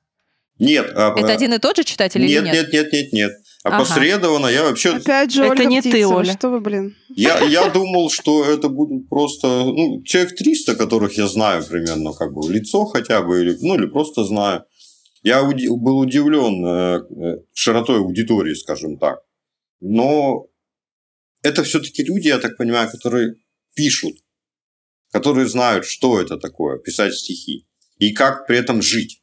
[0.60, 0.92] Нет.
[0.96, 2.54] А, Это один и тот же читатель нет, или нет?
[2.54, 3.32] Нет, нет, нет, нет.
[3.64, 4.56] Опосредованно ага.
[4.56, 4.96] я вообще...
[4.96, 6.34] Опять же, Это не ты, Оля.
[6.34, 6.96] Что вы, блин?
[7.10, 9.48] Я, я думал, что это будет просто...
[9.48, 13.88] Ну, человек 300, которых я знаю примерно, как бы, лицо хотя бы, или, ну, или
[13.88, 14.64] просто знаю.
[15.24, 19.20] Я уди- был удивлен э, э, широтой аудитории, скажем так.
[19.82, 20.48] Но
[21.42, 23.36] это все-таки люди, я так понимаю, которые
[23.74, 24.16] пишут,
[25.12, 27.68] которые знают, что это такое, писать стихи,
[27.98, 29.17] и как при этом жить.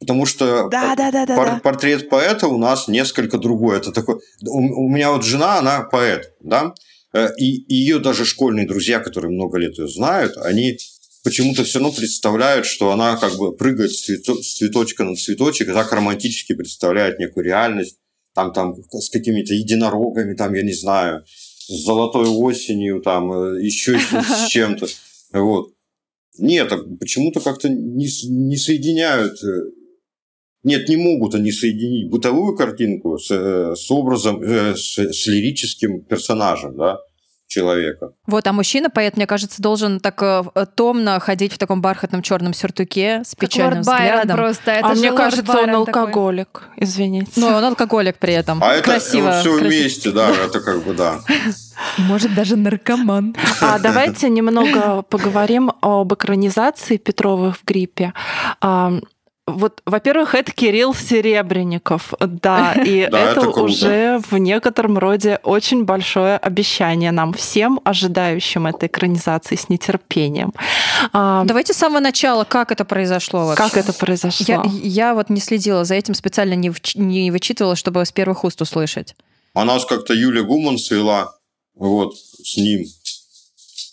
[0.00, 1.60] Потому что да, да, да, да, пор- да.
[1.62, 3.78] портрет поэта у нас несколько другой.
[3.78, 4.20] Это такой...
[4.46, 6.74] У, у меня вот жена, она поэт, да?
[7.12, 10.78] Э, и, и ее даже школьные друзья, которые много лет ее знают, они
[11.24, 15.68] почему-то все равно представляют, что она как бы прыгает с, цвето, с цветочка на цветочек,
[15.68, 17.98] и так романтически представляет некую реальность,
[18.34, 23.98] там, там с какими-то единорогами, там, я не знаю, с золотой осенью, там, э, еще
[23.98, 24.86] с чем-то.
[25.32, 25.72] Вот.
[26.38, 29.77] Нет, почему-то как-то не, не соединяют э,
[30.64, 36.00] нет, не могут они соединить бытовую картинку с, э, с образом, э, с, с лирическим
[36.02, 36.98] персонажем, да,
[37.48, 38.10] человека.
[38.26, 40.44] Вот, а мужчина, поэт, мне кажется, должен так э,
[40.76, 44.36] томно ходить в таком бархатном черном сюртуке с Как печальным Лорд Байрон взглядом.
[44.36, 44.70] просто.
[44.70, 46.02] Это а мне Лорд кажется, Байрон он такой.
[46.02, 46.68] алкоголик.
[46.76, 47.32] Извините.
[47.36, 48.62] Ну, он алкоголик при этом.
[48.62, 49.32] А это Красиво.
[49.40, 49.68] все красиво.
[49.68, 51.20] вместе, да, это как бы да.
[51.96, 53.34] Может, даже наркоман.
[53.60, 58.12] А давайте немного поговорим об экранизации Петровых в гриппе.
[59.48, 67.12] Вот, во-первых, это Кирилл Серебренников, да, и это, уже в некотором роде очень большое обещание
[67.12, 70.52] нам всем, ожидающим этой экранизации с нетерпением.
[71.12, 73.62] А, Давайте с самого начала, как это произошло вообще?
[73.62, 74.44] Как это произошло?
[74.46, 78.60] Я, я вот не следила за этим, специально не, не вычитывала, чтобы с первых уст
[78.60, 79.14] услышать.
[79.54, 81.34] А нас как-то Юлия Гуман свела
[81.74, 82.84] вот с ним.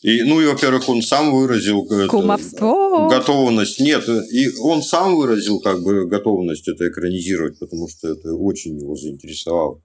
[0.05, 3.07] И, ну и, во-первых, он сам выразил э, это, Кумовство.
[3.09, 3.79] готовность.
[3.79, 8.95] Нет, и он сам выразил как бы готовность это экранизировать, потому что это очень его
[8.95, 9.81] заинтересовало.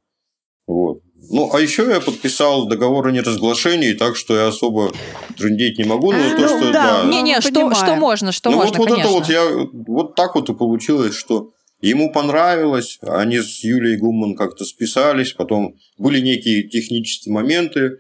[0.67, 1.01] Вот.
[1.31, 4.93] Ну, а еще я подписал договор о неразглашении, так что я особо
[5.39, 6.13] трындеть не могу.
[6.13, 7.09] Но А, то, ну что, да, да.
[7.09, 7.75] не- Не-не, что, понимаю.
[7.75, 9.09] что можно, что ну можно, вот, вот конечно.
[9.09, 11.49] это вот я вот так вот и получилось, что
[11.81, 17.93] ему понравилось, они с Юлией Гумман как-то списались, потом были некие технические моменты,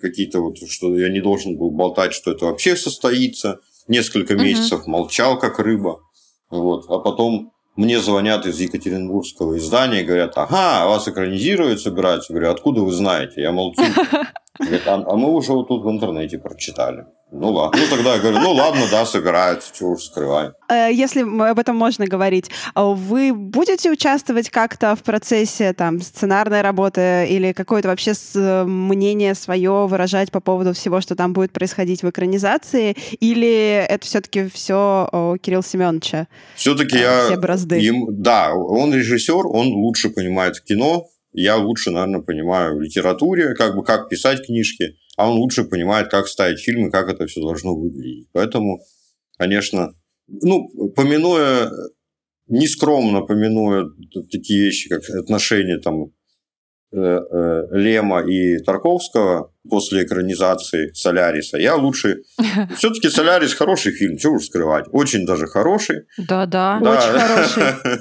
[0.00, 3.60] какие-то вот, что я не должен был болтать, что это вообще состоится.
[3.86, 6.00] Несколько месяцев молчал, как рыба.
[6.50, 6.86] Вот.
[6.88, 12.32] А потом мне звонят из Екатеринбургского издания и говорят, ага, вас экранизируют, собираются.
[12.32, 13.42] Я говорю, откуда вы знаете?
[13.42, 13.82] Я молчу.
[14.58, 17.06] Говорят, а, а мы уже вот тут в интернете прочитали.
[17.36, 17.80] Ну ладно.
[17.80, 20.52] Ну тогда я говорю, ну ладно, да, собираются, чего уж скрывать.
[20.70, 26.62] Э, Если об этом можно говорить, а вы будете участвовать как-то в процессе там сценарной
[26.62, 32.02] работы или какое-то вообще э, мнение свое выражать по поводу всего, что там будет происходить
[32.04, 36.28] в экранизации, или это все-таки все у Кирилла Семеновича?
[36.54, 37.24] Все-таки Э, я...
[37.26, 37.80] все бразды.
[37.80, 43.74] им- да, он режиссер, он лучше понимает кино, я лучше, наверное, понимаю в литературе, как
[43.74, 47.74] бы как писать книжки, а он лучше понимает, как ставить фильмы, как это все должно
[47.74, 48.28] выглядеть.
[48.32, 48.80] Поэтому,
[49.38, 49.94] конечно,
[50.26, 51.70] ну, помянуя,
[52.48, 56.06] нескромно помянуя т- такие вещи, как отношения там
[56.92, 62.22] э, э, Лема и Тарковского после экранизации Соляриса, я лучше...
[62.76, 64.86] Все-таки Солярис хороший фильм, чего уж скрывать.
[64.92, 66.02] Очень даже хороший.
[66.18, 66.80] Да-да.
[66.82, 66.92] Да.
[66.98, 68.00] Очень хороший.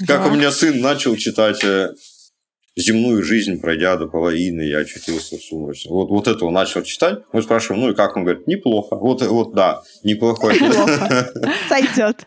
[0.06, 1.90] Как у меня сын начал читать э,
[2.76, 5.94] земную жизнь, пройдя до половины, я очутился в сумрачном.
[5.94, 7.20] Вот, вот это он начал читать.
[7.32, 8.16] Мы спрашиваем, ну и как?
[8.16, 8.96] Он говорит, неплохо.
[8.96, 9.82] Вот, вот да.
[10.04, 10.54] Неплохо.
[11.68, 12.26] Сойдет.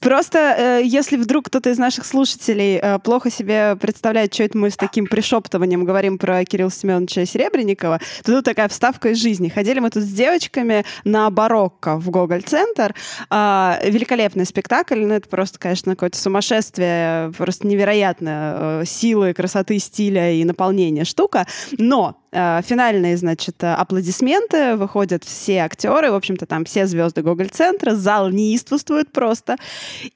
[0.00, 4.70] Просто э, если вдруг кто-то из наших слушателей э, плохо себе представляет, что это мы
[4.70, 9.48] с таким пришептыванием говорим про Кирилла Семеновича Серебренникова, то тут такая вставка из жизни.
[9.48, 12.94] Ходили мы тут с девочками на барокко в Гоголь-центр.
[13.30, 15.04] А, великолепный спектакль.
[15.04, 21.46] Ну, это просто, конечно, какое-то сумасшествие, просто невероятное э, силы, красоты, стиля и наполнения штука.
[21.78, 27.94] Но э, финальные, значит, э, аплодисменты, выходят все актеры, в общем-то, там все звезды Гоголь-центра,
[27.94, 29.56] зал неистовствует просто.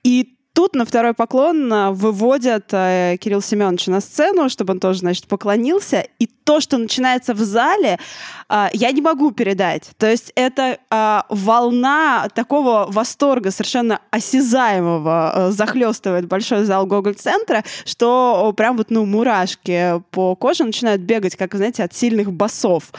[0.03, 4.99] И тут на второй поклон э, выводят э, Кирилл Семеновича на сцену, чтобы он тоже,
[4.99, 6.05] значит, поклонился.
[6.19, 8.01] И то, что начинается в зале,
[8.49, 9.91] э, я не могу передать.
[9.99, 18.53] То есть это э, волна такого восторга совершенно осязаемого э, захлестывает большой зал Гоголь-центра, что
[18.57, 22.93] прям вот, ну, мурашки по коже начинают бегать, как, знаете, от сильных басов.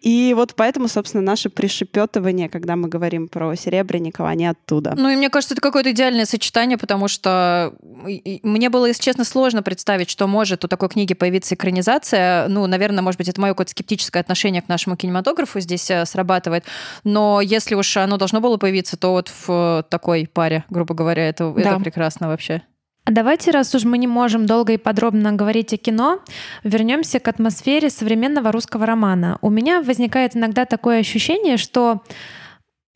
[0.00, 4.94] И вот поэтому, собственно, наше пришепетывание, когда мы говорим про Серебренникова, они оттуда.
[4.96, 7.74] Ну, и мне кажется, это какое-то идеальное сочетание, потому что
[8.06, 12.48] и- и мне было, если честно, сложно представить, что может у такой книги появиться экранизация.
[12.48, 16.64] Ну, наверное, может быть, это мое какое-то скептическое отношение к нашему кинематографу здесь э, срабатывает.
[17.04, 21.28] Но если уж оно должно было появиться, то вот в э, такой паре, грубо говоря,
[21.28, 21.60] это, Да.
[21.72, 22.62] это прекрасно вообще.
[23.04, 26.20] А Давайте, раз уж мы не можем долго и подробно говорить о кино,
[26.64, 29.38] вернемся к атмосфере современного русского романа.
[29.40, 32.02] У меня возникает иногда такое ощущение, что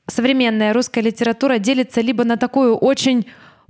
[0.09, 3.27] современная русская литература делится либо на такую очень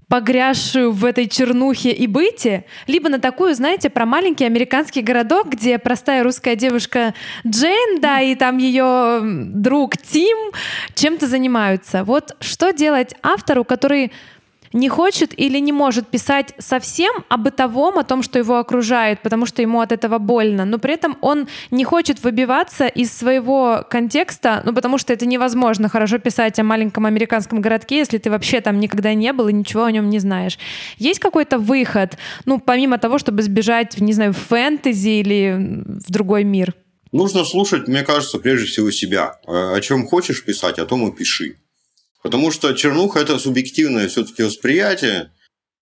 [0.09, 5.79] погрязшую в этой чернухе и быте, либо на такую, знаете, про маленький американский городок, где
[5.79, 7.15] простая русская девушка
[7.47, 10.37] Джейн, да, и там ее друг Тим
[10.95, 12.05] чем-то занимаются.
[12.05, 14.13] Вот что делать автору, который
[14.75, 19.47] не хочет или не может писать совсем о бытовом, о том, что его окружает, потому
[19.47, 24.63] что ему от этого больно, но при этом он не хочет выбиваться из своего контекста,
[24.67, 28.81] ну потому что это невозможно хорошо писать о маленьком американском городке, если ты вообще там
[28.81, 30.59] никогда не был и ничего о нем не знаешь.
[30.99, 36.43] Есть какой-то выход, ну помимо того, чтобы сбежать, не знаю, в фэнтези или в другой
[36.45, 36.75] мир?
[37.13, 39.39] Нужно слушать, мне кажется, прежде всего себя.
[39.47, 41.59] О чем хочешь писать, о том и пиши.
[42.25, 45.31] Потому что чернуха– это субъективное все-таки восприятие.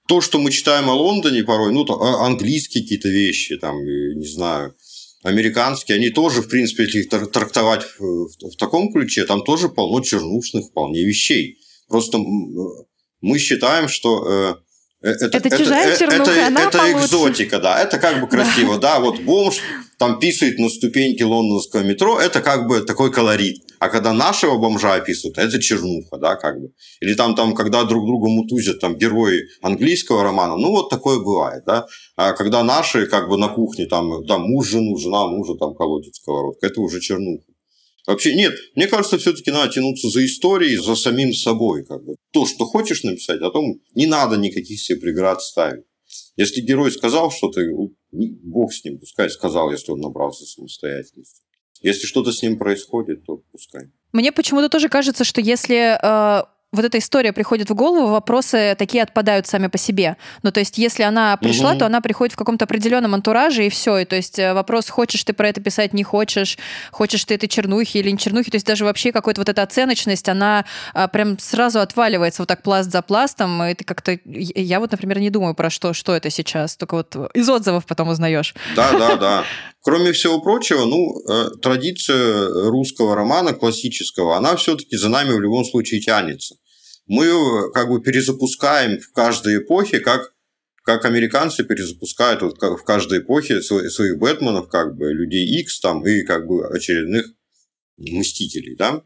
[0.08, 4.26] То, что мы читаем о Лондоне порой, ну, то, а, английские какие-то вещи, там, не
[4.26, 4.74] знаю,
[5.22, 10.66] американские, они тоже, в принципе, если их трактовать в, таком ключе, там тоже полно чернушных
[10.66, 11.58] вполне вещей.
[11.88, 14.54] Просто мы считаем, что э,
[15.02, 17.06] это, это чужая это, чернуха, это, она это получше.
[17.06, 19.60] экзотика, да, это как бы красиво, да, вот бомж
[19.98, 23.62] там писает на ступеньке лондонского метро, это как бы такой колорит.
[23.78, 26.70] А когда нашего бомжа описывают, это чернуха, да, как бы.
[27.00, 31.64] Или там, там когда друг друга мутузят, там, герои английского романа, ну, вот такое бывает,
[31.66, 31.86] да.
[32.16, 36.14] А когда наши, как бы, на кухне, там, там муж жену, жена мужа, там, колотит
[36.14, 37.51] сковородка, это уже чернуха.
[38.06, 42.16] Вообще, нет, мне кажется, все-таки надо тянуться за историей, за самим собой, как бы.
[42.32, 45.84] То, что хочешь написать, о том не надо никаких себе преград ставить.
[46.36, 47.60] Если герой сказал что-то,
[48.10, 51.42] бог с ним, пускай сказал, если он набрался самостоятельности.
[51.80, 53.90] Если что-то с ним происходит, то пускай.
[54.12, 59.02] Мне почему-то тоже кажется, что если э, вот эта история приходит в голову, вопросы такие
[59.02, 60.16] отпадают сами по себе.
[60.42, 61.80] Ну, то есть, если она пришла, угу.
[61.80, 63.98] то она приходит в каком-то определенном антураже, и все.
[63.98, 66.56] И, то есть, э, вопрос, хочешь ты про это писать, не хочешь,
[66.90, 68.50] хочешь ты этой чернухи или не чернухи.
[68.50, 72.62] То есть, даже вообще какая-то вот эта оценочность, она а, прям сразу отваливается вот так
[72.62, 73.62] пласт за пластом.
[73.64, 74.18] И ты как-то...
[74.24, 76.76] Я вот, например, не думаю про что, что это сейчас.
[76.76, 78.54] Только вот из отзывов потом узнаешь.
[78.74, 79.44] Да, да, да.
[79.82, 85.66] Кроме всего прочего, ну, э, традиция русского романа классического, она все-таки за нами в любом
[85.66, 86.56] случае тянется
[87.06, 90.34] мы как бы перезапускаем в каждой эпохе, как,
[90.84, 96.22] как американцы перезапускают вот в каждой эпохе своих Бэтменов, как бы людей X там и
[96.22, 97.26] как бы очередных
[97.98, 99.02] Мстителей, да.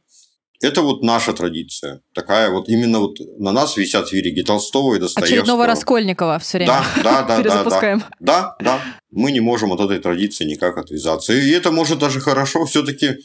[0.62, 2.00] Это вот наша традиция.
[2.14, 5.24] Такая вот именно вот на нас висят вериги Толстого и Достоевского.
[5.26, 8.04] Очередного Раскольникова все время да, да, да, перезапускаем.
[8.20, 8.80] Да, да, да.
[9.10, 11.34] Мы не можем от этой традиции никак отвязаться.
[11.34, 13.16] И это может даже хорошо все-таки...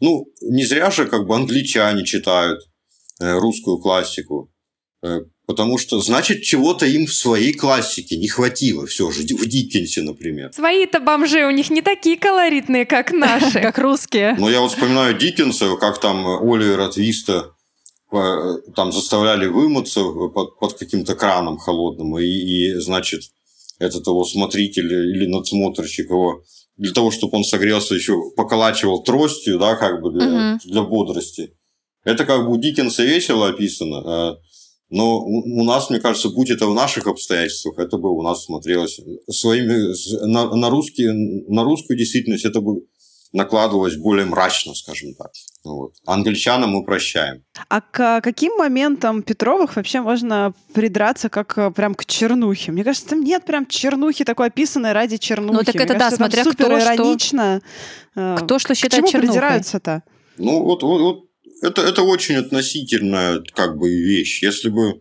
[0.00, 2.71] Ну, не зря же как бы англичане читают Э,
[3.22, 4.52] русскую классику.
[5.02, 10.02] Э, потому что, значит, чего-то им в своей классике не хватило все же, в Диккенсе,
[10.02, 10.52] например.
[10.52, 13.60] Свои-то бомжи у них не такие колоритные, как наши.
[13.60, 14.36] Как русские.
[14.38, 17.54] Но я вот вспоминаю Диккенса, как там Оливера Твиста
[18.12, 23.22] э, там заставляли вымыться под, под каким-то краном холодным, и, и, значит,
[23.78, 26.44] этот его смотритель или надсмотрщик его
[26.76, 30.60] для того, чтобы он согрелся, еще поколачивал тростью, да, как бы для, угу.
[30.64, 31.54] для бодрости.
[32.04, 34.36] Это как бы у Диккенса весело описано, а,
[34.92, 39.00] но у нас, мне кажется, будь это в наших обстоятельствах, это бы у нас смотрелось
[39.30, 41.12] своими на, на, русские,
[41.48, 42.82] на русскую действительность, это бы
[43.32, 45.30] накладывалось более мрачно, скажем так.
[45.64, 45.94] Вот.
[46.04, 47.42] Англичанам мы прощаем.
[47.70, 52.72] А к каким моментам Петровых вообще можно придраться как э, прям к чернухе?
[52.72, 55.54] Мне кажется, там нет прям чернухи такой описанной ради чернухи.
[55.54, 57.62] Ну так Мне это кажется, да, смотря кто иронично.
[58.12, 58.36] что...
[58.38, 59.28] Кто что считает к чему чернухой.
[59.28, 60.02] придираются-то?
[60.36, 61.31] Ну вот, вот, вот
[61.62, 64.42] это, это очень относительная как бы вещь.
[64.42, 65.00] Если бы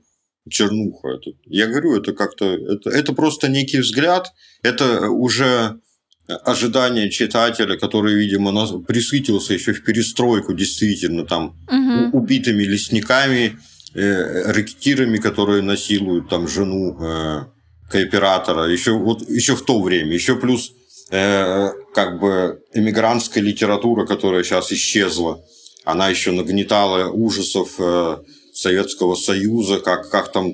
[0.49, 4.31] чернуха, это, я говорю, это как-то, это, это просто некий взгляд,
[4.63, 5.79] это уже
[6.27, 12.17] ожидание читателя, который, видимо, нас присытился еще в перестройку, действительно, там, угу.
[12.17, 13.57] убитыми лесниками,
[13.93, 17.45] э, рэкетирами, которые насилуют там жену э,
[17.89, 20.71] кооператора, еще, вот, еще в то время, еще плюс
[21.11, 25.43] э, как бы эмигрантская литература, которая сейчас исчезла,
[25.83, 28.17] она еще нагнетала ужасов э,
[28.53, 30.53] Советского Союза, как, как там,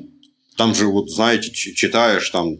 [0.57, 2.57] там же, вот знаете, читаешь, там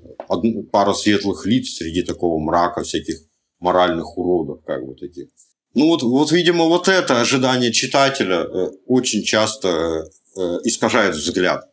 [0.72, 3.18] пара светлых лиц среди такого мрака всяких
[3.60, 5.28] моральных уродов, как бы таких.
[5.74, 11.70] Ну вот, вот видимо, вот это ожидание читателя э, очень часто э, искажает взгляд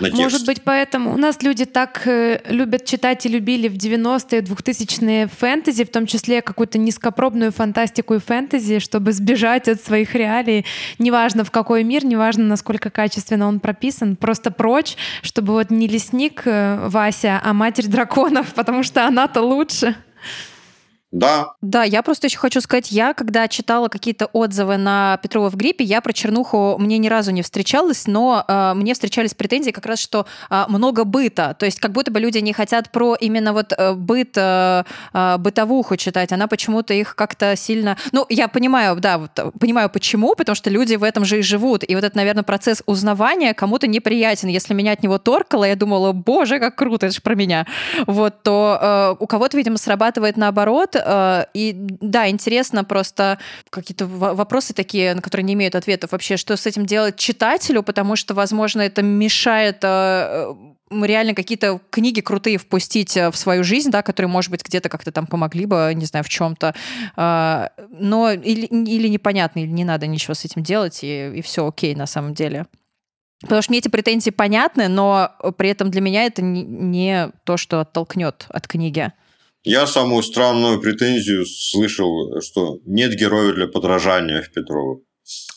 [0.00, 0.22] на текст.
[0.22, 5.28] Может быть, поэтому у нас люди так э, любят читать и любили в 90-е, 2000-е
[5.28, 10.64] фэнтези, в том числе какую-то низкопробную фантастику и фэнтези, чтобы сбежать от своих реалий.
[10.98, 16.42] Неважно, в какой мир, неважно, насколько качественно он прописан, просто прочь, чтобы вот не лесник
[16.44, 19.96] э, Вася, а матерь драконов, потому что она-то лучше.
[21.10, 21.54] Да.
[21.62, 25.82] Да, я просто еще хочу сказать, я когда читала какие-то отзывы на Петрова в гриппе,
[25.84, 30.00] я про чернуху мне ни разу не встречалась, но э, мне встречались претензии как раз,
[30.00, 33.72] что э, много быта, то есть как будто бы люди не хотят про именно вот
[33.72, 34.84] э, быт, э,
[35.14, 37.96] э, бытовуху читать, она почему-то их как-то сильно...
[38.12, 41.84] Ну, я понимаю, да, вот, понимаю почему, потому что люди в этом же и живут,
[41.88, 44.48] и вот этот, наверное, процесс узнавания кому-то неприятен.
[44.48, 47.66] Если меня от него торкало, я думала, боже, как круто, это же про меня.
[48.06, 50.97] Вот, то э, у кого-то, видимо, срабатывает наоборот, Э,
[51.54, 53.38] и да, интересно просто
[53.70, 58.16] какие-то вопросы такие, на которые не имеют ответов вообще, что с этим делать читателю, потому
[58.16, 60.54] что, возможно, это мешает э,
[60.90, 65.12] реально какие-то книги крутые впустить э, в свою жизнь, да, которые, может быть, где-то как-то
[65.12, 66.74] там помогли бы, не знаю, в чем-то.
[67.16, 71.94] Но или, или непонятно, или не надо ничего с этим делать, и, и все окей
[71.94, 72.66] на самом деле.
[73.40, 77.80] Потому что мне эти претензии понятны, но при этом для меня это не то, что
[77.80, 79.12] оттолкнет от книги.
[79.64, 85.02] Я самую странную претензию слышал, что нет героя для подражания в Петровых.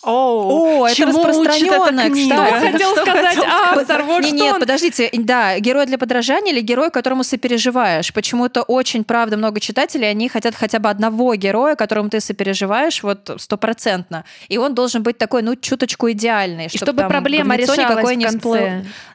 [0.04, 2.26] О, это распространенная, кстати.
[2.26, 4.04] Что хотел сказать автор?
[4.04, 8.12] Вот не, Нет, подождите, да, герой для подражания или герой, которому сопереживаешь?
[8.12, 13.30] Почему-то очень, правда, много читателей, они хотят хотя бы одного героя, которому ты сопереживаешь, вот
[13.38, 14.26] стопроцентно.
[14.50, 16.70] И он должен быть такой, ну, чуточку идеальный.
[16.70, 18.28] Чтобы, чтобы проблема решалась в конце.
[18.30, 18.68] Всплыл...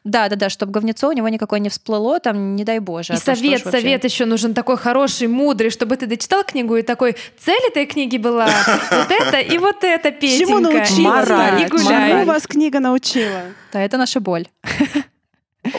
[0.04, 3.14] Да, да, да, чтобы говнецо у него никакой не всплыло, там, не дай боже.
[3.14, 4.14] И а совет, то, совет вообще...
[4.14, 8.46] еще нужен такой хороший, мудрый, чтобы ты дочитал книгу и такой, цель этой книги была
[8.90, 11.28] вот это и вот это, Петенька научилась.
[11.28, 12.10] Мара, и гуляй.
[12.10, 13.42] Чему вас книга научила?
[13.72, 14.46] Да, это наша боль.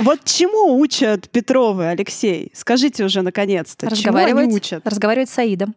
[0.02, 2.52] Вот чему учат Петровы, Алексей?
[2.54, 3.90] Скажите уже наконец-то.
[3.90, 4.86] Разговаривать, чему они учат?
[4.86, 5.76] разговаривать с Аидом.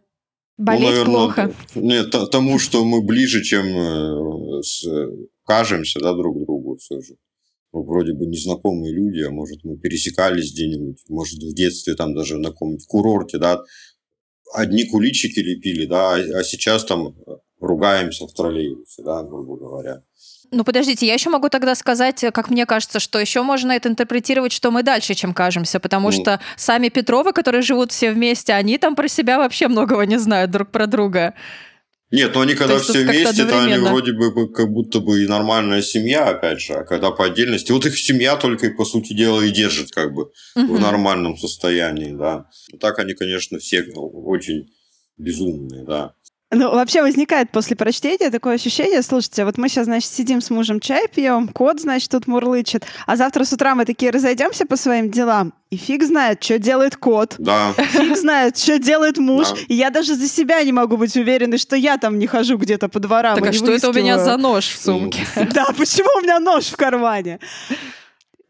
[0.57, 1.53] Болеть ну, наверное, плохо.
[1.75, 4.85] Нет, тому, что мы ближе, чем э, с,
[5.45, 7.15] кажемся да, друг другу все же.
[7.71, 12.37] Мы вроде бы незнакомые люди, а может мы пересекались где-нибудь, может в детстве там даже
[12.37, 13.61] на каком-нибудь курорте, да,
[14.53, 17.15] одни куличики лепили, да, а, а сейчас там
[17.61, 20.01] ругаемся в троллейбусе, да, грубо говоря.
[20.51, 24.51] Ну, подождите, я еще могу тогда сказать, как мне кажется, что еще можно это интерпретировать,
[24.51, 26.11] что мы дальше, чем кажемся, потому ну.
[26.11, 30.51] что сами Петровы, которые живут все вместе, они там про себя вообще многого не знают
[30.51, 31.35] друг про друга.
[32.11, 35.27] Нет, но они когда то все вместе, то они вроде бы как будто бы и
[35.27, 39.13] нормальная семья, опять же, а когда по отдельности, вот их семья только и по сути
[39.13, 40.23] дела и держит как бы
[40.55, 40.75] угу.
[40.75, 42.47] в нормальном состоянии, да.
[42.81, 44.69] Так они, конечно, все очень
[45.17, 46.13] безумные, да.
[46.53, 50.81] Ну, вообще возникает после прочтения такое ощущение, слушайте, вот мы сейчас, значит, сидим с мужем
[50.81, 55.09] чай пьем, кот, значит, тут мурлычет, а завтра с утра мы такие разойдемся по своим
[55.09, 57.35] делам, и фиг знает, что делает кот.
[57.37, 57.71] Да.
[57.71, 59.51] Фиг знает, что делает муж.
[59.51, 59.55] Да.
[59.69, 62.89] И я даже за себя не могу быть уверенной, что я там не хожу где-то
[62.89, 63.37] по дворам.
[63.37, 65.25] Так а что это у меня за нож в сумке?
[65.53, 67.39] Да, почему у меня нож в кармане?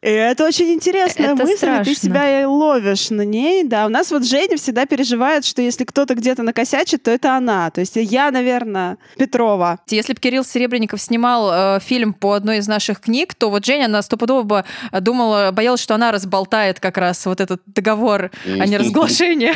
[0.02, 1.86] И это очень интересная это мысль, страшно.
[1.86, 3.86] ты себя и ловишь на ней, да.
[3.86, 7.70] У нас вот Женя всегда переживает, что если кто-то где-то накосячит, то это она.
[7.70, 9.80] То есть я, наверное, Петрова.
[9.88, 13.86] Если бы Кирилл Серебренников снимал э, фильм по одной из наших книг, то вот Женя,
[13.86, 19.54] она стопудово бы думала, боялась, что она разболтает как раз вот этот договор о неразглашении.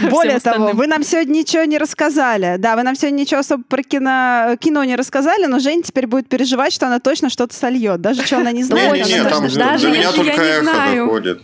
[0.10, 2.56] Более того, вы нам сегодня ничего не рассказали.
[2.58, 6.28] Да, вы нам сегодня ничего особо про кино, кино не рассказали, но Женя теперь будет
[6.28, 8.00] переживать, что она точно что-то сольет.
[8.00, 8.90] Даже что она не знает.
[9.58, 11.04] Даже если я не знаю.
[11.06, 11.40] Доходит.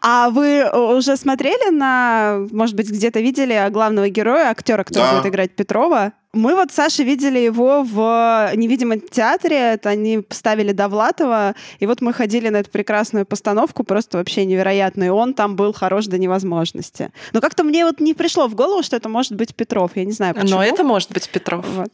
[0.00, 5.16] А вы э, уже смотрели на, может быть, где-то видели главного героя, актера, который да.
[5.18, 6.12] будет играть Петрова?
[6.32, 12.12] Мы вот Саша видели его в невидимом театре, это они поставили Довлатова, и вот мы
[12.12, 17.10] ходили на эту прекрасную постановку, просто вообще невероятно, и он там был хорош до невозможности.
[17.32, 20.12] Но как-то мне вот не пришло в голову, что это может быть Петров, я не
[20.12, 20.58] знаю почему.
[20.58, 21.64] Но это может быть Петров.
[21.66, 21.88] Вот.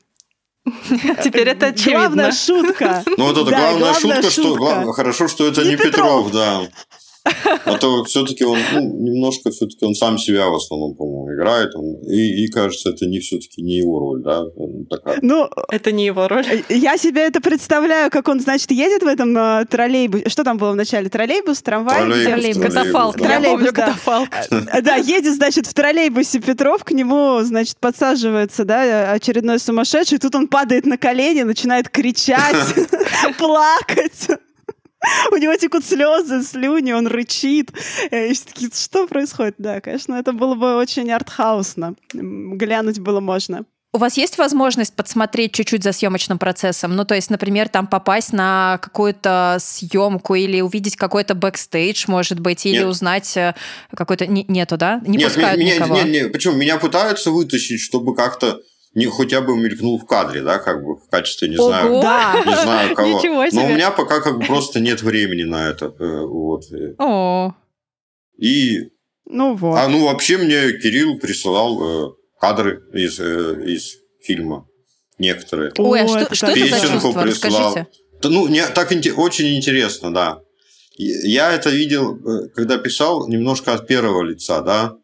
[1.22, 2.00] Теперь это очевидно.
[2.00, 3.02] Главная шутка.
[3.18, 6.62] Ну, вот это главная шутка, что хорошо, что это не Петров, да.
[7.64, 11.74] А то все-таки он, ну, немножко все-таки он сам себя в основном, по-моему, играет.
[11.74, 14.44] Он, и, и кажется, это не все-таки не его роль, да?
[14.44, 15.18] Он такая...
[15.22, 16.44] Ну, это не его роль.
[16.46, 20.28] Э, я себе это представляю, как он, значит, едет в этом э, троллейбусе.
[20.28, 21.08] Что там было в начале?
[21.08, 21.96] Троллейбус, трамвай?
[21.96, 22.62] Троллейбус, троллейбус.
[22.62, 23.16] Катафалк.
[23.16, 23.24] Да.
[23.24, 23.86] Троллейбус, я помню, да.
[23.86, 24.30] катафалк.
[24.50, 30.34] Э, да, едет, значит, в троллейбусе Петров, к нему, значит, подсаживается, да, очередной сумасшедший, тут
[30.34, 32.74] он падает на колени, начинает кричать,
[33.38, 34.28] плакать.
[35.32, 37.70] У него текут слезы, слюни, он рычит.
[38.10, 39.54] И все такие, что происходит?
[39.58, 41.94] Да, конечно, это было бы очень артхаусно.
[42.12, 43.64] Глянуть было можно.
[43.94, 46.96] У вас есть возможность подсмотреть чуть-чуть за съемочным процессом?
[46.96, 52.66] Ну, то есть, например, там попасть на какую-то съемку или увидеть какой-то бэкстейдж, может быть,
[52.66, 52.86] или Нет.
[52.88, 53.54] узнать э,
[53.94, 54.26] какой-то...
[54.26, 55.00] Нету, да?
[55.06, 55.94] Не Нет, пускают меня, никого?
[55.94, 56.56] Нет, нет, почему?
[56.56, 58.60] Меня пытаются вытащить, чтобы как-то
[58.94, 61.68] не хотя бы мелькнул в кадре, да, как бы в качестве, не Ого!
[61.68, 62.42] знаю, да.
[62.46, 63.20] не знаю кого.
[63.52, 65.86] Но у меня пока как бы просто нет времени на это.
[65.98, 66.64] Э, вот.
[66.98, 67.54] О.
[68.38, 68.90] И
[69.26, 69.76] Ну вот.
[69.76, 74.66] А ну вообще мне Кирилл присылал э, кадры из, э, из фильма.
[75.18, 75.72] Некоторые.
[75.78, 77.22] Ой, а О, что, что так это за Песенку чувство?
[77.22, 77.74] прислал.
[77.74, 77.90] Расскажите.
[78.22, 80.40] Да, Ну, не, так очень интересно, да.
[80.96, 82.18] Я это видел,
[82.54, 84.96] когда писал, немножко от первого лица, да.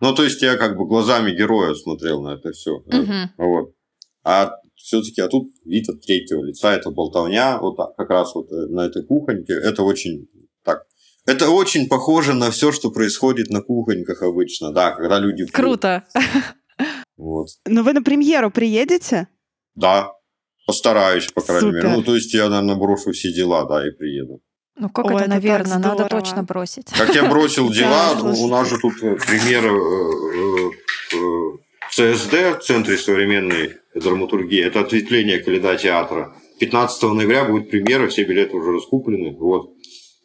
[0.00, 2.78] Ну, то есть я как бы глазами героя смотрел на это все.
[2.86, 3.32] Мгм.
[3.36, 3.74] Вот.
[4.24, 8.50] А все-таки, а тут вид от третьего лица, это болтовня, вот так, как раз вот
[8.50, 9.52] э, на этой кухоньке.
[9.52, 10.26] Это очень
[10.64, 10.84] так.
[11.26, 15.44] Это очень похоже на все, что происходит на кухоньках обычно, да, когда люди...
[15.44, 15.52] пьют.
[15.52, 16.04] Круто.
[17.16, 17.48] Вот.
[17.66, 19.28] Но вы на премьеру приедете?
[19.74, 20.12] Да,
[20.66, 21.82] постараюсь, по крайней мере.
[21.82, 21.96] Супер.
[21.96, 24.40] Ну, то есть я, наверное, брошу все дела, да, и приеду.
[24.80, 26.86] Ну как Ой, это, это наверное, надо точно бросить.
[26.86, 30.70] Как я бросил дела, у нас же тут э, пример э,
[31.12, 31.58] э,
[31.90, 36.34] ЦСД, Центре современной драматургии, это ответвление Каледа театра.
[36.60, 39.36] 15 ноября будет премьера, все билеты уже раскуплены.
[39.38, 39.74] Вот.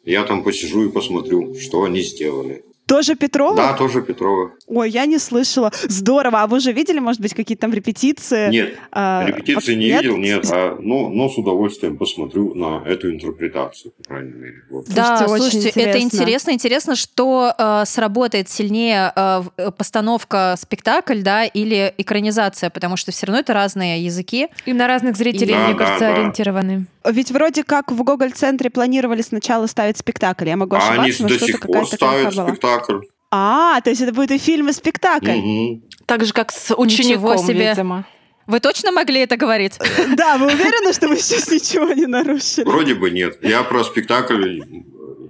[0.04, 2.64] Я там посижу и посмотрю, что они сделали.
[2.88, 3.56] Тоже Петрова?
[3.56, 4.52] Да, тоже Петрова.
[4.68, 5.72] Ой, я не слышала.
[5.88, 6.42] Здорово.
[6.42, 8.48] А вы уже видели, может быть, какие-то там репетиции?
[8.48, 13.10] Нет, А, репетиции пок- не видел, нет, а, но, но с удовольствием посмотрю на эту
[13.12, 14.62] интерпретацию, по крайней мере.
[14.70, 14.86] Вот.
[14.88, 16.16] Да, Слушайте, слушайте, это интересно.
[16.16, 16.50] интересно.
[16.52, 23.26] Интересно, что э, сработает сильнее э, э, постановка спектакль, да, или экранизация, потому что все
[23.26, 24.46] равно это разные языки.
[24.64, 26.14] И на разных зрителей, Да, мне да, кажется, да.
[26.14, 26.86] ориентированы.
[27.10, 30.48] Ведь вроде как в Гоголь-центре планировали сначала ставить спектакль.
[30.48, 32.98] Я могу А они ошибаться, но до сих пор ставят спектакль.
[33.30, 35.32] А, то есть это будет и фильм, и спектакль.
[35.32, 35.82] Мгм.
[36.06, 37.70] Так же, как с учеником, себе.
[37.70, 38.06] видимо.
[38.46, 39.78] Вы точно могли это говорить?
[40.16, 42.64] Да, вы уверены, что вы сейчас ничего не нарушили?
[42.64, 43.38] Вроде бы нет.
[43.42, 44.60] Я про спектакль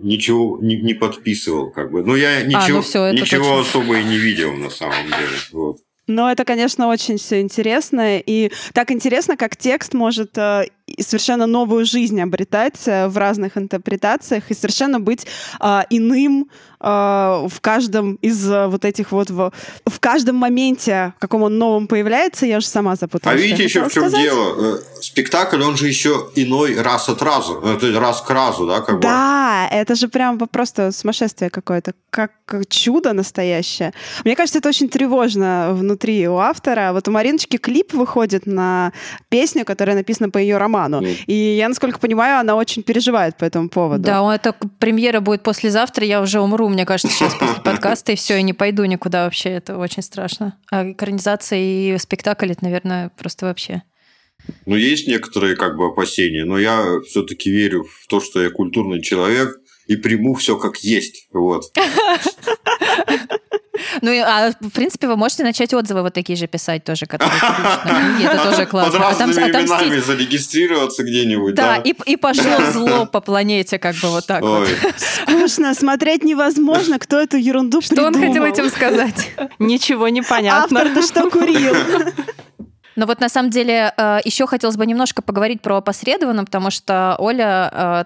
[0.03, 2.05] ничего не, не подписывал, как бы.
[2.05, 3.61] Но я ничего, ну всё, это ничего точно.
[3.61, 5.39] особо и не видел на самом деле.
[5.53, 5.79] Вот.
[6.07, 8.19] Но это, конечно, очень все интересно.
[8.19, 10.67] И так интересно, как текст может э,
[11.01, 15.27] совершенно новую жизнь обретать э, в разных интерпретациях и совершенно быть
[15.61, 16.49] э, иным
[16.91, 19.31] в каждом из э, вот этих вот...
[19.31, 19.53] В,
[19.87, 23.41] в каждом моменте, в каком он новом появляется, я уже сама А запуталась.
[23.41, 24.21] я видите еще в чем сказать.
[24.21, 24.77] дело?
[24.77, 27.61] Э, Спектакль, он же еще иной раз от разу.
[27.65, 29.01] э, То есть раз к разу, да, как бы.
[29.03, 32.31] Да, это же прям просто сумасшествие какое-то, как
[32.69, 33.93] чудо настоящее.
[34.25, 36.91] Мне кажется, это очень тревожно внутри у автора.
[36.93, 38.93] Вот у Мариночки клип выходит на
[39.29, 41.01] песню, которая написана по ее роману.
[41.01, 41.09] Ну.
[41.27, 44.03] И я, насколько понимаю, она очень переживает по этому поводу.
[44.05, 48.17] Да, он- это премьера будет послезавтра, я уже умру, мне кажется, сейчас после подкаста, и
[48.17, 50.59] все, я не пойду никуда вообще, это очень страшно.
[50.71, 53.83] А экранизация и спектакль, это, наверное, просто вообще.
[54.67, 59.03] Ну, есть некоторые как бы опасения, но я все-таки верю в то, что я культурный
[59.03, 59.57] человек
[59.87, 61.29] и приму все как есть.
[61.33, 61.65] Вот.
[64.03, 67.39] Ну, и, а в принципе, вы можете начать отзывы вот такие же писать тоже, которые
[67.41, 68.99] книге, это тоже Под классно.
[68.99, 69.83] разными отомстить.
[69.89, 74.69] именами зарегистрироваться где-нибудь, Да, и, пошло зло по планете, как бы вот так вот.
[74.97, 78.49] Скучно, смотреть невозможно, кто эту ерунду Что он хотел придумал.
[78.53, 79.33] этим сказать?
[79.59, 80.81] Ничего не понятно.
[80.81, 81.75] Автор-то что курил?
[82.97, 83.93] Но вот на самом деле
[84.25, 88.05] еще хотелось бы немножко поговорить про опосредованно, потому что Оля, э,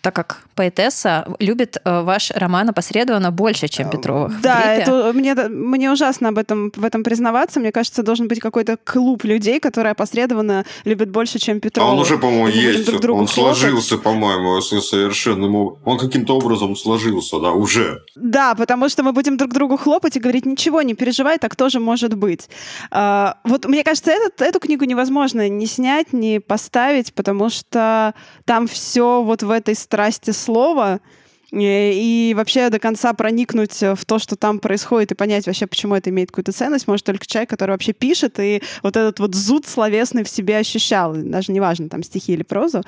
[0.00, 4.32] так как поэтесса, любит э, ваш роман опосредованно больше, чем Петровых.
[4.32, 7.60] в Да, это, мне, мне ужасно об этом, в этом признаваться.
[7.60, 11.92] Мне кажется, должен быть какой-то клуб людей, которые опосредованно любят больше, чем а Петрова.
[11.92, 12.86] он уже, по-моему, есть.
[13.00, 13.58] друг Он хлопать.
[13.58, 15.46] сложился, по-моему, совершенно.
[15.84, 18.02] Он каким-то образом сложился, да, уже.
[18.16, 21.80] Да, потому что мы будем друг другу хлопать и говорить, ничего, не переживай, так тоже
[21.80, 22.48] может быть.
[22.90, 28.66] А, вот мне кажется, этот, эту книгу невозможно ни снять, ни поставить, потому что там
[28.66, 31.00] все вот в этой страсти слова,
[31.52, 35.94] и, и вообще до конца проникнуть в то, что там происходит, и понять вообще, почему
[35.94, 39.66] это имеет какую-то ценность, может только человек, который вообще пишет, и вот этот вот зуд
[39.66, 42.82] словесный в себе ощущал, даже неважно, там стихи или прозу.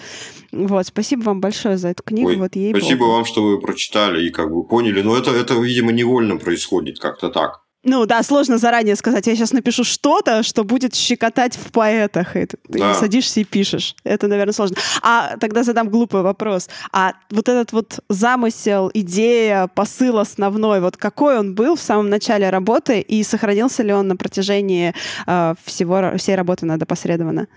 [0.51, 4.27] Вот, спасибо вам большое за эту книгу, Ой, вот ей Спасибо вам, что вы прочитали
[4.27, 5.03] и как бы поняли.
[5.03, 7.64] Но это, это видимо, невольно происходит как-то так.
[7.85, 9.27] Ну да, сложно заранее сказать.
[9.27, 12.35] Я сейчас напишу что-то, что будет щекотать в поэтах.
[12.35, 12.95] И ты Да.
[12.95, 13.95] садишься и пишешь.
[14.05, 14.77] Это, наверное, сложно.
[15.03, 16.69] А тогда задам глупый вопрос.
[16.93, 22.49] А вот этот вот замысел, идея, посыл основной, вот какой он был в самом начале
[22.49, 24.95] работы и сохранился ли он на протяжении
[25.27, 27.49] э, всего, всей работы над опосредованно?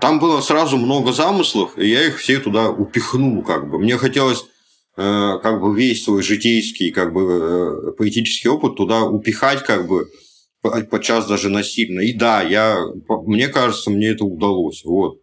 [0.00, 3.78] Там было сразу много замыслов, и я их все туда упихнул, как бы.
[3.78, 4.46] Мне хотелось
[4.94, 10.08] как бы весь свой житейский, как бы э, поэтический опыт туда упихать, как бы
[10.60, 12.00] по- подчас даже насильно.
[12.00, 12.84] И да, я,
[13.26, 15.20] мне кажется, мне это удалось, вот.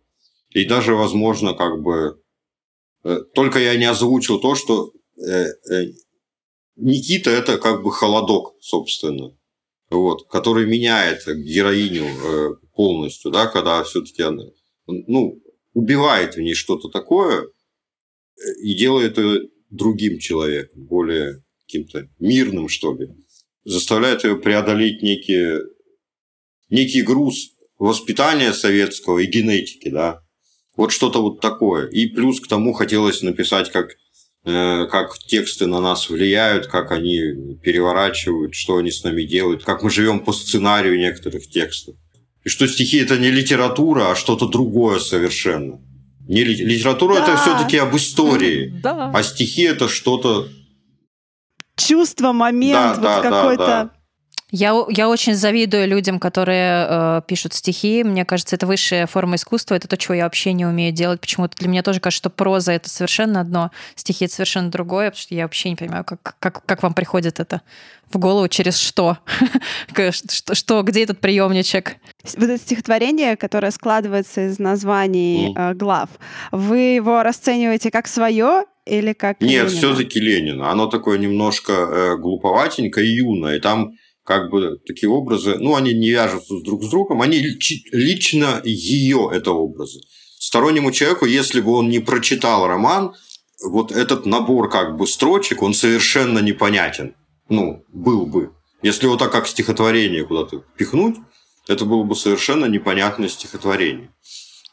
[0.52, 2.20] И даже, возможно, как бы
[3.04, 5.94] э, только я не озвучил то, что э, э,
[6.76, 9.38] Никита это как бы холодок, собственно,
[9.90, 14.46] вот, который меняет героиню э, полностью, да, когда все-таки она
[14.88, 15.40] ну,
[15.74, 22.94] убивает в ней что-то такое э, и делает ее другим человеком, более каким-то мирным, что
[22.96, 23.10] ли.
[23.64, 25.60] Заставляет ее преодолеть некий,
[26.70, 30.22] некий груз воспитания советского и генетики, да.
[30.76, 31.88] Вот что-то вот такое.
[31.88, 33.92] И плюс к тому хотелось написать, как,
[34.46, 39.84] э, как тексты на нас влияют, как они переворачивают, что они с нами делают, как
[39.84, 41.96] мы живем по сценарию некоторых текстов.
[42.44, 45.82] И что стихи это не литература, а что-то другое совершенно.
[46.30, 47.24] Не литература да.
[47.24, 49.12] это все-таки об истории, да.
[49.12, 50.48] а стихи это что-то
[51.76, 53.66] чувство, момент, да, вот да, какой-то.
[53.66, 53.92] Да, да.
[54.52, 58.04] Я, я очень завидую людям, которые э, пишут стихи.
[58.04, 59.76] Мне кажется, это высшая форма искусства.
[59.76, 61.22] Это то, чего я вообще не умею делать.
[61.22, 65.22] Почему-то для меня тоже кажется, что проза это совершенно одно, стихи это совершенно другое, потому
[65.22, 67.62] что я вообще не понимаю, как, как, как вам приходит это
[68.12, 69.20] в голову, через что?
[70.12, 71.98] что, что, где этот приемничек?
[72.36, 76.10] Вот это стихотворение, которое складывается из названий э, глав,
[76.52, 80.72] вы его расцениваете как свое или как Нет, все-таки Ленина.
[80.72, 83.60] Оно такое немножко э, глуповатенькое и юное.
[83.60, 83.94] Там
[84.24, 87.40] как бы такие образы, ну, они не вяжутся друг с другом, они
[87.92, 90.02] лично ее это образы.
[90.40, 93.14] Стороннему человеку, если бы он не прочитал роман,
[93.64, 97.16] вот этот набор как бы строчек, он совершенно непонятен.
[97.50, 98.52] Ну, был бы.
[98.82, 101.18] Если его так как стихотворение куда-то пихнуть,
[101.68, 104.12] это было бы совершенно непонятное стихотворение.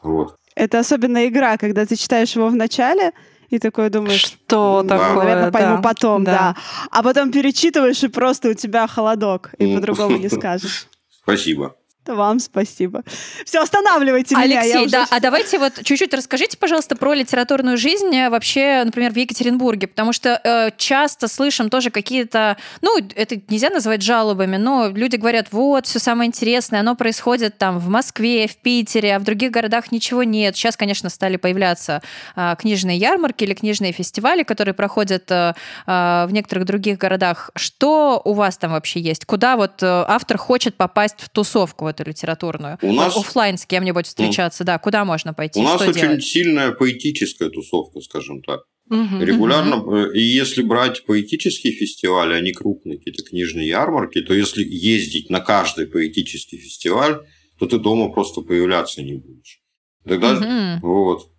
[0.02, 0.36] Вот.
[0.54, 3.12] Это особенно игра, когда ты читаешь его в начале,
[3.50, 4.98] и такой думаешь, что да.
[4.98, 5.82] такое, наверное, пойму да.
[5.82, 6.32] потом, да.
[6.32, 6.56] да.
[6.90, 10.88] А потом перечитываешь, и просто у тебя холодок, и по-другому не скажешь.
[11.22, 11.76] Спасибо.
[12.14, 13.02] Вам спасибо.
[13.44, 14.60] Все, останавливайте меня.
[14.60, 14.90] Алексей, уже...
[14.90, 19.86] да, а давайте вот чуть-чуть расскажите, пожалуйста, про литературную жизнь э, вообще, например, в Екатеринбурге,
[19.86, 25.48] потому что э, часто слышим тоже какие-то, ну, это нельзя называть жалобами, но люди говорят,
[25.50, 29.92] вот, все самое интересное, оно происходит там в Москве, в Питере, а в других городах
[29.92, 30.56] ничего нет.
[30.56, 32.02] Сейчас, конечно, стали появляться
[32.36, 35.54] э, книжные ярмарки или книжные фестивали, которые проходят э,
[35.86, 37.50] э, в некоторых других городах.
[37.56, 39.24] Что у вас там вообще есть?
[39.24, 41.86] Куда вот э, автор хочет попасть в тусовку?
[42.00, 42.78] Эту литературную?
[42.82, 43.16] У нас...
[43.16, 44.66] Оффлайн с кем-нибудь встречаться, мм.
[44.66, 45.60] да, куда можно пойти?
[45.60, 46.24] У нас очень делать?
[46.24, 48.60] сильная поэтическая тусовка, скажем так.
[48.88, 49.96] Угу, Регулярно, угу.
[50.12, 55.88] и если брать поэтические фестивали, они крупные, какие-то книжные ярмарки, то если ездить на каждый
[55.88, 57.20] поэтический фестиваль,
[57.58, 59.60] то ты дома просто появляться не будешь.
[60.04, 60.86] Тогда, угу.
[60.86, 61.30] вот.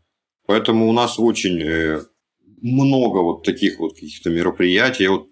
[0.45, 2.01] Поэтому у нас очень э,
[2.61, 5.03] много вот таких вот каких-то мероприятий.
[5.03, 5.27] Я вот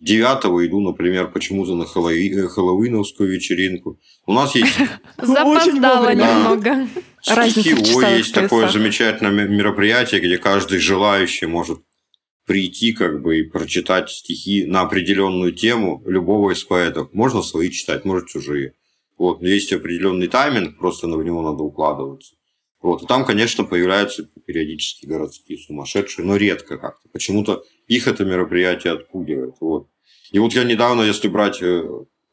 [0.00, 2.46] 9 иду, например, почему-то на Хэллоуи...
[2.48, 3.98] Хэллоуиновскую вечеринку.
[4.26, 4.76] У нас есть...
[5.18, 6.88] Запоздала немного.
[7.26, 11.80] Разница есть такое замечательное мероприятие, где каждый желающий может
[12.46, 17.12] прийти как бы и прочитать стихи на определенную тему любого из поэтов.
[17.12, 18.74] Можно свои читать, может чужие.
[19.18, 19.42] Вот.
[19.42, 22.34] Есть определенный тайминг, просто на него надо укладываться.
[22.82, 23.02] Вот.
[23.02, 27.08] И там, конечно, появляются периодически городские сумасшедшие, но редко как-то.
[27.12, 29.56] Почему-то их это мероприятие отпугивает.
[29.60, 29.88] Вот.
[30.30, 31.82] И вот я недавно, если брать э,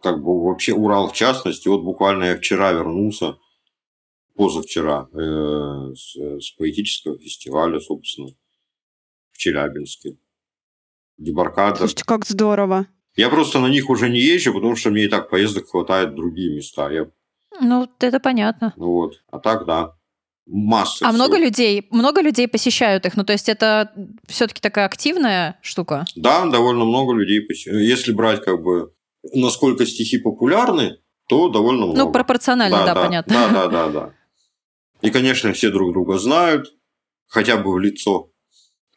[0.01, 3.37] как бы вообще Урал в частности, вот буквально я вчера вернулся,
[4.35, 8.29] позавчера, э, с, с поэтического фестиваля, собственно,
[9.31, 10.17] в Челябинске.
[11.17, 11.77] Дебаркадер.
[11.79, 12.85] Слушайте, как здорово.
[13.15, 16.15] Я просто на них уже не езжу, потому что мне и так поездок хватает в
[16.15, 16.91] другие места.
[16.91, 17.09] Я...
[17.59, 18.75] Ну, это понятно.
[18.77, 19.23] Вот.
[19.31, 19.96] А так, да
[20.47, 21.05] масса.
[21.05, 21.13] А всего.
[21.13, 23.15] много людей, много людей посещают их?
[23.17, 23.91] Ну, то есть это
[24.27, 26.05] все-таки такая активная штука?
[26.15, 27.81] Да, довольно много людей посещают.
[27.81, 28.91] Если брать как бы
[29.33, 32.05] насколько стихи популярны, то довольно ну, много.
[32.05, 33.33] Ну, пропорционально, да, да, да понятно.
[33.33, 34.13] Да, да, да, да.
[35.01, 36.73] И, конечно, все друг друга знают,
[37.27, 38.31] хотя бы в лицо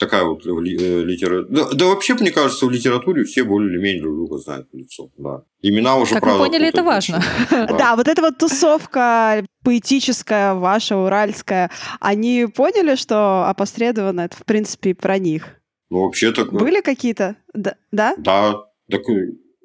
[0.00, 1.46] такая вот э, литература.
[1.50, 4.76] Да, да вообще, мне кажется, в литературе все более или менее друг друга знают в
[4.76, 5.10] лицо.
[5.18, 5.42] Да.
[5.60, 7.22] Имена уже, как правда, вы поняли, это важно.
[7.50, 7.66] Да.
[7.78, 11.70] да, вот эта вот тусовка поэтическая, ваша, уральская,
[12.00, 15.60] они поняли, что опосредованно это, в принципе, про них?
[15.90, 16.50] Ну, вообще так...
[16.50, 17.36] Были какие-то?
[17.52, 17.76] Да?
[17.92, 18.56] Да, да
[18.90, 19.02] так,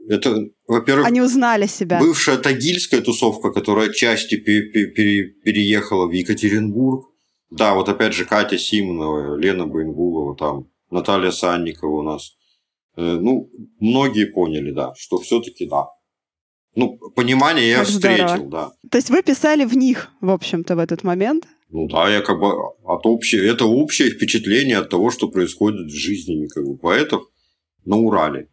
[0.10, 1.08] это, во-первых...
[1.08, 2.00] Они узнали себя.
[2.00, 7.15] Бывшая тагильская тусовка, которая отчасти переехала в Екатеринбург,
[7.56, 12.36] да, вот опять же Катя Симонова, Лена Байнгулова, там Наталья Санникова у нас.
[12.98, 13.50] Э, ну,
[13.80, 15.88] многие поняли, да, что все-таки да.
[16.76, 18.50] Ну, понимание я как встретил, здорово.
[18.50, 18.72] да.
[18.92, 21.48] То есть вы писали в них, в общем-то, в этот момент?
[21.70, 22.52] Ну да, я как бы
[22.84, 27.24] от общего, это общее впечатление от того, что происходит в жизни как бы, поэтов
[27.86, 28.50] на Урале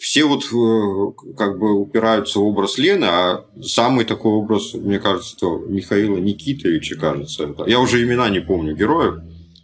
[0.00, 5.36] все вот э, как бы упираются в образ Лены, а самый такой образ, мне кажется,
[5.36, 7.54] это Михаила Никитовича, кажется.
[7.66, 9.22] Я уже имена не помню героев.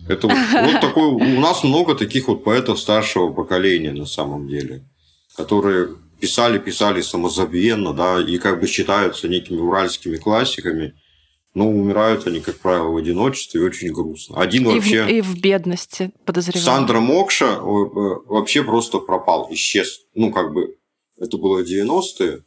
[0.09, 4.85] Это вот, вот такой, у нас много таких вот поэтов старшего поколения на самом деле,
[5.37, 10.95] которые писали, писали самозабвенно, да, и как бы считаются некими уральскими классиками.
[11.55, 14.41] Но умирают они, как правило, в одиночестве и очень грустно.
[14.41, 15.05] Один и вообще...
[15.05, 16.65] В, и в бедности, подозреваю.
[16.65, 20.01] Сандра Мокша э, вообще просто пропал, исчез.
[20.15, 20.77] Ну, как бы,
[21.19, 22.45] это было 90-е.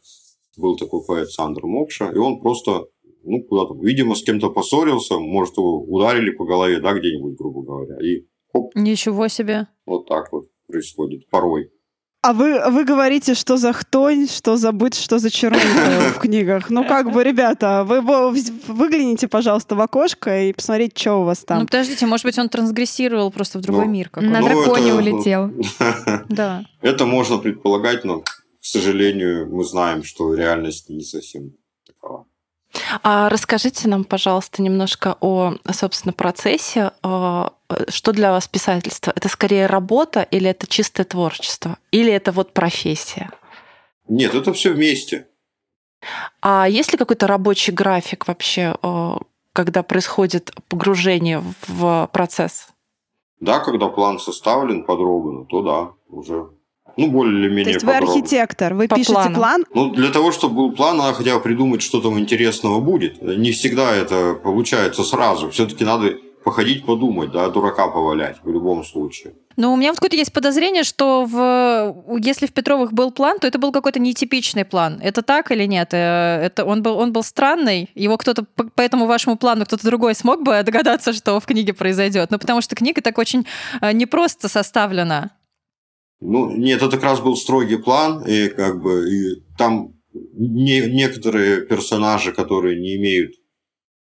[0.56, 2.86] Был такой поэт Сандра Мокша, и он просто,
[3.24, 7.96] ну, куда-то, видимо, с кем-то поссорился, может, его ударили по голове, да, где-нибудь, грубо говоря,
[8.00, 8.74] и хоп.
[8.74, 9.66] Ничего себе.
[9.84, 11.70] Вот так вот происходит порой.
[12.26, 15.60] А вы, вы говорите, что за хтонь, что за быт, что за чернуха
[16.16, 16.70] в книгах.
[16.70, 21.58] Ну, как бы, ребята, вы выгляните, пожалуйста, в окошко и посмотрите, что у вас там.
[21.58, 24.32] Ну, подождите, может быть, он трансгрессировал просто в другой Ну, мир какой-то.
[24.32, 25.50] На Ну, драконе это- улетел.
[26.30, 26.64] Да.
[26.80, 28.24] Это можно предполагать, но, к
[28.62, 31.52] сожалению, мы знаем, что реальность не совсем
[31.86, 32.24] такова.
[33.02, 36.92] А расскажите нам, пожалуйста, немножко о, собственно, процессе.
[37.02, 37.52] А,
[37.88, 39.12] Что для вас писательство?
[39.14, 41.78] Это скорее работа или это чистое творчество?
[41.90, 43.30] Или это вот профессия?
[44.08, 45.28] Нет, это все вместе.
[46.42, 49.18] А есть ли какой-то рабочий график вообще, а,
[49.52, 52.68] когда происходит погружение в процесс?
[53.40, 56.50] Да, когда план составлен подробно, то да, уже.
[56.96, 59.34] Ну, более или менее То есть вы архитектор, вы По пишете плану.
[59.34, 63.20] план, Ну, для того, чтобы был план, надо хотя бы придумать, что там интересного будет.
[63.22, 65.50] Не всегда это получается сразу.
[65.50, 69.32] Все-таки надо походить, подумать, да, дурака повалять в любом случае.
[69.56, 73.46] Но у меня вот какое-то есть подозрение, что в, если в Петровых был план, то
[73.46, 75.00] это был какой-то нетипичный план.
[75.02, 75.90] Это так или нет?
[75.92, 77.88] Э, Это он был, он был странный.
[77.94, 81.72] Его кто-то по, по этому вашему плану кто-то другой смог бы догадаться, что в книге
[81.72, 82.30] произойдет.
[82.30, 83.46] Ну, потому что книга так очень
[83.80, 85.30] э, непросто составлена.
[86.26, 91.66] Ну, нет, это как раз был строгий план, и как бы и там не, некоторые
[91.66, 93.32] персонажи, которые не имеют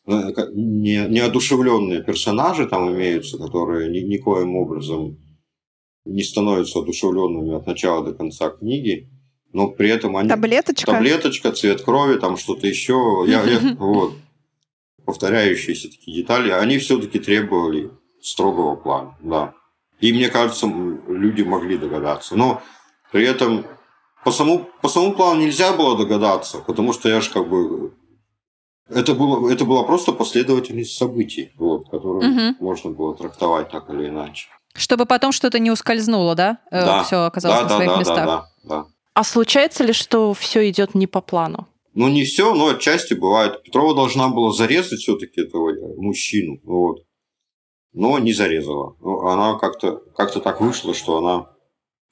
[0.06, 0.12] э,
[0.52, 5.16] не, неодушевленные персонажи там имеются, которые ни, никоим образом
[6.04, 9.08] не становятся одушевленными от начала до конца книги,
[9.52, 10.90] но при этом они таблеточка.
[10.90, 14.14] таблеточка, цвет крови, там что-то еще, я, я- вот,
[15.04, 17.90] повторяющиеся такие детали, они все-таки требовали
[18.20, 19.54] строгого плана, да.
[20.01, 22.36] И мне кажется, люди могли догадаться.
[22.36, 22.62] Но
[23.11, 23.66] при этом
[24.24, 27.94] по самому, по самому плану нельзя было догадаться, потому что я же как бы...
[28.88, 32.57] Это, было, это была просто последовательность событий, вот, которую Мгм.
[32.61, 34.49] можно было трактовать так или иначе.
[34.74, 36.59] Чтобы потом что-то не ускользнуло, да?
[36.70, 37.03] Да.
[37.03, 38.16] Все оказалось да, на да, своих да, местах.
[38.16, 38.86] да, да, да.
[39.14, 41.66] А случается ли, что все идет не по плану?
[41.94, 43.62] Ну, не все, но отчасти бывает.
[43.62, 47.01] Петрова должна была зарезать все-таки этого мужчину, вот.
[47.99, 48.96] Но не зарезала.
[49.01, 51.51] Ну, Она как-то как так вышла, что она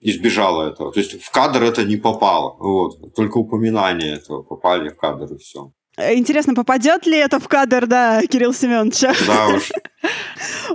[0.01, 0.93] избежала этого.
[0.93, 2.57] То есть в кадр это не попало.
[2.59, 3.15] Вот.
[3.15, 5.71] Только упоминания этого попали в кадр и все.
[5.99, 9.15] Интересно, попадет ли это в кадр, да, Кирилл Семеновича?
[9.27, 9.71] Да уж.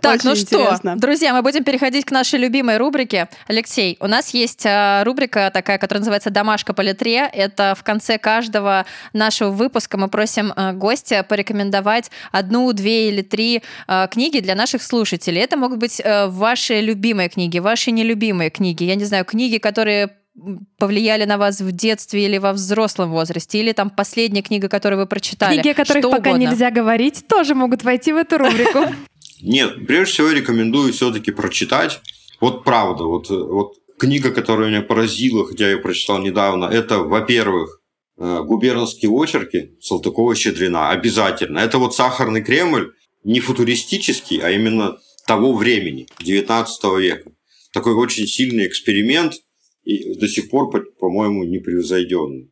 [0.01, 0.97] Так, Очень ну что, интересно.
[0.97, 3.29] друзья, мы будем переходить к нашей любимой рубрике.
[3.47, 7.29] Алексей, у нас есть а, рубрика такая, которая называется «Домашка по литре».
[7.31, 13.61] Это в конце каждого нашего выпуска мы просим а, гостя порекомендовать одну, две или три
[13.87, 15.41] а, книги для наших слушателей.
[15.41, 18.83] Это могут быть ваши любимые книги, ваши нелюбимые книги.
[18.83, 20.09] Я не знаю, книги, которые
[20.77, 25.05] повлияли на вас в детстве или во взрослом возрасте, или там последняя книга, которую вы
[25.07, 25.55] прочитали.
[25.55, 26.49] Книги, о которых Что пока угодно.
[26.49, 28.79] нельзя говорить, тоже могут войти в эту рубрику.
[29.41, 31.99] Нет, прежде всего рекомендую все-таки прочитать.
[32.39, 36.99] Вот правда, вот, э, вот книга, которая меня поразила, хотя я ее прочитал недавно, это,
[36.99, 37.81] во-первых,
[38.17, 40.89] э, губернские очерки Салтыкова-Щедрина.
[40.89, 41.59] Обязательно.
[41.59, 47.31] Это вот «Сахарный Кремль», не футуристический, а именно того времени, 19 века.
[47.73, 49.35] Такой очень сильный эксперимент
[49.83, 52.51] и до сих пор, по- по-моему, непревзойденный.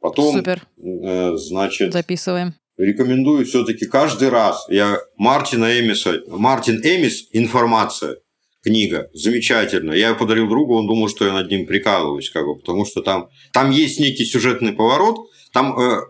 [0.00, 2.54] Потом, Супер, э, значит, записываем.
[2.78, 4.64] рекомендую все-таки каждый раз.
[4.68, 8.16] Я Мартина Эмиса, Мартин Эмис «Информация»
[8.62, 9.96] книга, замечательная.
[9.96, 13.02] Я ее подарил другу, он думал, что я над ним прикалываюсь, как бы, потому что
[13.02, 15.16] там, там есть некий сюжетный поворот,
[15.52, 16.00] там, э,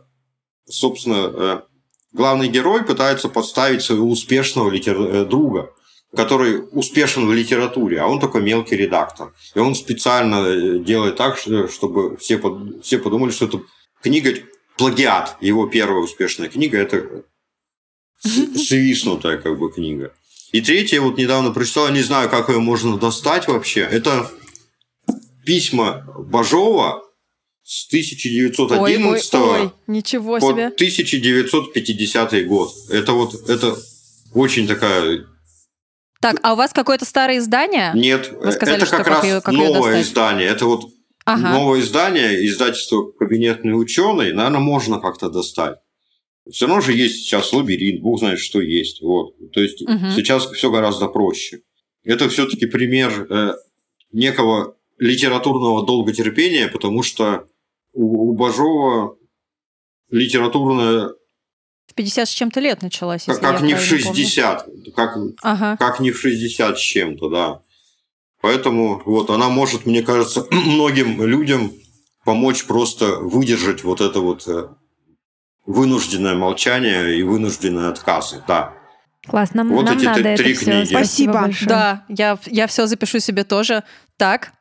[0.66, 1.60] собственно, э,
[2.12, 5.00] главный герой пытается подставить своего успешного литер...
[5.00, 5.70] э, друга,
[6.14, 9.32] который успешен в литературе, а он такой мелкий редактор.
[9.54, 13.60] И он специально э, делает так, что- чтобы все, под- все подумали, что это
[14.02, 14.34] книга
[14.76, 15.36] плагиат.
[15.40, 17.24] Его первая успешная книга– это
[18.24, 20.12] свистнутая как бы книга.
[20.52, 23.80] И третья, вот недавно прочитал, не знаю, как ее можно достать вообще.
[23.82, 24.28] Это
[25.46, 27.02] письма Бажова
[27.62, 30.66] с 1911 Ой, ой, ой, ничего по себе.
[30.66, 32.72] 1950 год.
[32.90, 33.76] Это вот, это
[34.34, 35.24] очень такая...
[36.20, 37.92] Так, а у вас какое-то старое издание?
[37.94, 40.48] Нет, Вы сказали, это что как как раз её- как новое издание.
[40.48, 40.90] Это вот
[41.24, 41.50] Ага.
[41.54, 45.78] новое издание, издательство «Кабинетный ученый», наверное, можно как-то достать.
[46.50, 49.00] Все равно же есть сейчас лабиринт, бог знает, что есть.
[49.02, 49.34] Вот.
[49.52, 50.10] То есть Мгм.
[50.14, 51.60] сейчас все гораздо проще.
[52.04, 53.54] Это все-таки пример э,
[54.12, 57.46] некого литературного долготерпения, потому что
[57.92, 59.16] у, у Бажова
[60.10, 61.10] литературное
[61.90, 64.24] В 50 с чем-то лет началась, Как, как не в правильно помню.
[64.24, 64.66] 60.
[64.94, 65.76] Как, Ага.
[65.76, 67.60] как не в 60 с чем-то, да.
[68.40, 71.72] Поэтому вот она может, мне кажется, многим людям
[72.24, 74.68] помочь просто выдержать вот это вот э,
[75.66, 78.72] вынужденное молчание и вынужденные отказы, да.
[79.26, 80.64] Класс, нам, Вот нам эти надо т- это три все.
[80.66, 80.88] книги.
[80.90, 81.32] Спасибо.
[81.32, 81.68] большое.
[81.68, 83.82] Да, я, я все запишу себе тоже.
[84.16, 84.52] Так,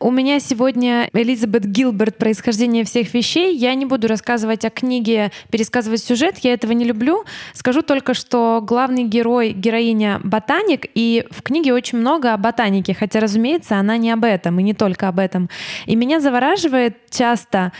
[0.00, 3.54] У меня сегодня Элизабет Гилберт «Происхождение всех вещей».
[3.56, 7.24] Я не буду рассказывать о книге, пересказывать сюжет, я этого не люблю.
[7.52, 13.20] Скажу только, что главный герой, героиня— ботаник, и в книге очень много о ботанике, хотя,
[13.20, 15.48] разумеется, она не об этом, и не только об этом.
[15.86, 17.72] И меня завораживает часто,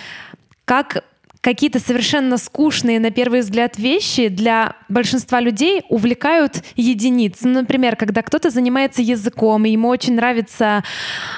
[0.65, 1.05] как
[1.43, 7.39] какие-то совершенно скучные на первый взгляд вещи для большинства людей увлекают единиц.
[7.43, 10.85] Ну, например, когда кто-то занимается языком, и ему очень нравится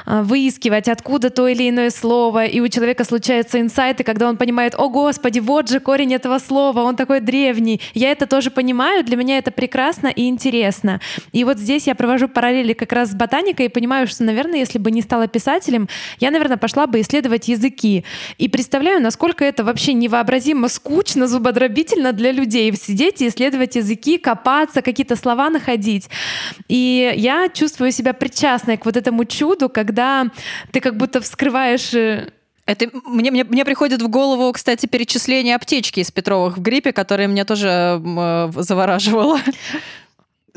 [0.07, 4.74] э, выискивать, откуда то или иное слово, и у человека случаются инсайты, когда он понимает,
[4.74, 7.80] о господи, вот же корень этого слова, он такой древний.
[7.94, 11.00] Я это тоже понимаю, для меня это прекрасно и интересно.
[11.32, 14.78] И вот здесь я провожу параллели как раз с ботаникой и понимаю, что, наверное, если
[14.78, 15.88] бы не стала писателем,
[16.20, 18.05] я, наверное, пошла бы исследовать языки.
[18.36, 22.74] И представляю, насколько это вообще невообразимо скучно, зубодробительно для людей.
[22.76, 26.09] Сидеть и исследовать языки, копаться, какие-то слова находить.
[26.68, 30.26] И я чувствую себя причастной к вот этому чуду, когда
[30.72, 32.30] ты как будто вскрываешь э,
[32.66, 37.28] это мне, мне, мне приходит в голову, кстати, перечисление аптечки из Петровых в гриппе, которое
[37.28, 39.38] меня тоже э, завораживало.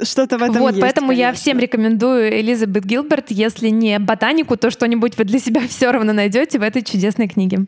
[0.01, 1.41] Что-то в этом вот, есть, поэтому я конечно.
[1.41, 3.31] всем рекомендую Элизабет Гилберт.
[3.31, 7.65] Если не ботанику, то что-нибудь вы для себя все равно найдете в этой чудесной книге.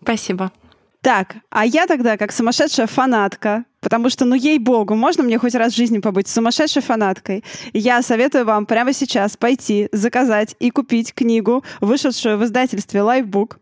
[0.00, 0.52] Спасибо.
[1.06, 5.72] Так, а я тогда, как сумасшедшая фанатка, потому что, ну, ей-богу, можно мне хоть раз
[5.72, 7.44] в жизни побыть сумасшедшей фанаткой?
[7.72, 13.58] Я советую вам прямо сейчас пойти, заказать и купить книгу, вышедшую в издательстве Lifebook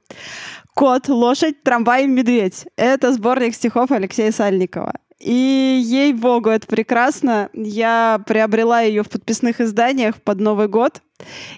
[0.74, 2.64] «Кот, лошадь, трамвай, медведь».
[2.76, 4.94] Это сборник стихов Алексея Сальникова.
[5.24, 7.48] И ей-богу, это прекрасно.
[7.54, 11.00] Я приобрела ее в подписных изданиях под Новый год.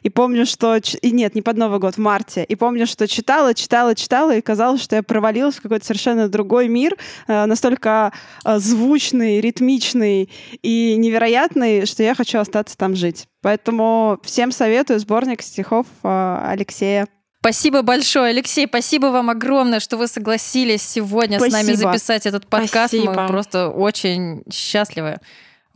[0.02, 0.76] И помню, что...
[0.76, 2.44] И нет, не под Новый год, в марте.
[2.44, 6.68] И помню, что читала, читала, читала, и казалось, что я провалилась в какой-то совершенно другой
[6.68, 6.96] мир,
[7.26, 8.12] э, настолько
[8.44, 10.30] э, звучный, ритмичный
[10.62, 13.26] и невероятный, что я хочу остаться там жить.
[13.42, 17.08] Поэтому всем советую сборник стихов э, Алексея.
[17.46, 18.66] Спасибо большое, Алексей.
[18.66, 21.92] Спасибо вам огромное, что вы согласились сегодня с нами Спасибо.
[21.92, 22.92] записать этот подкаст.
[22.92, 23.26] Мы Спасибо.
[23.28, 25.18] просто очень счастливы.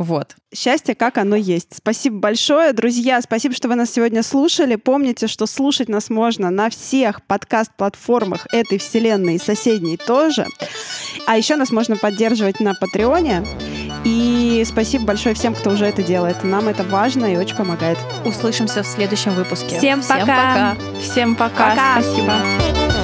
[0.01, 0.37] Вот.
[0.55, 1.77] Счастье, как оно есть.
[1.77, 3.21] Спасибо большое, друзья.
[3.21, 4.77] Спасибо, что вы нас сегодня слушали.
[4.77, 10.47] Помните, что слушать нас можно на всех подкаст-платформах этой вселенной и соседней тоже.
[11.27, 13.45] А еще нас можно поддерживать на Патреоне.
[14.07, 16.45] И спасибо большое всем, кто уже это делает.
[16.45, 17.99] Нам это важно и очень помогает.
[18.25, 19.77] Услышимся в следующем выпуске.
[19.77, 20.21] Всем пока.
[20.21, 20.77] пока.
[21.03, 21.71] Всем пока.
[21.71, 22.03] Пока.
[22.03, 23.00] Спасибо.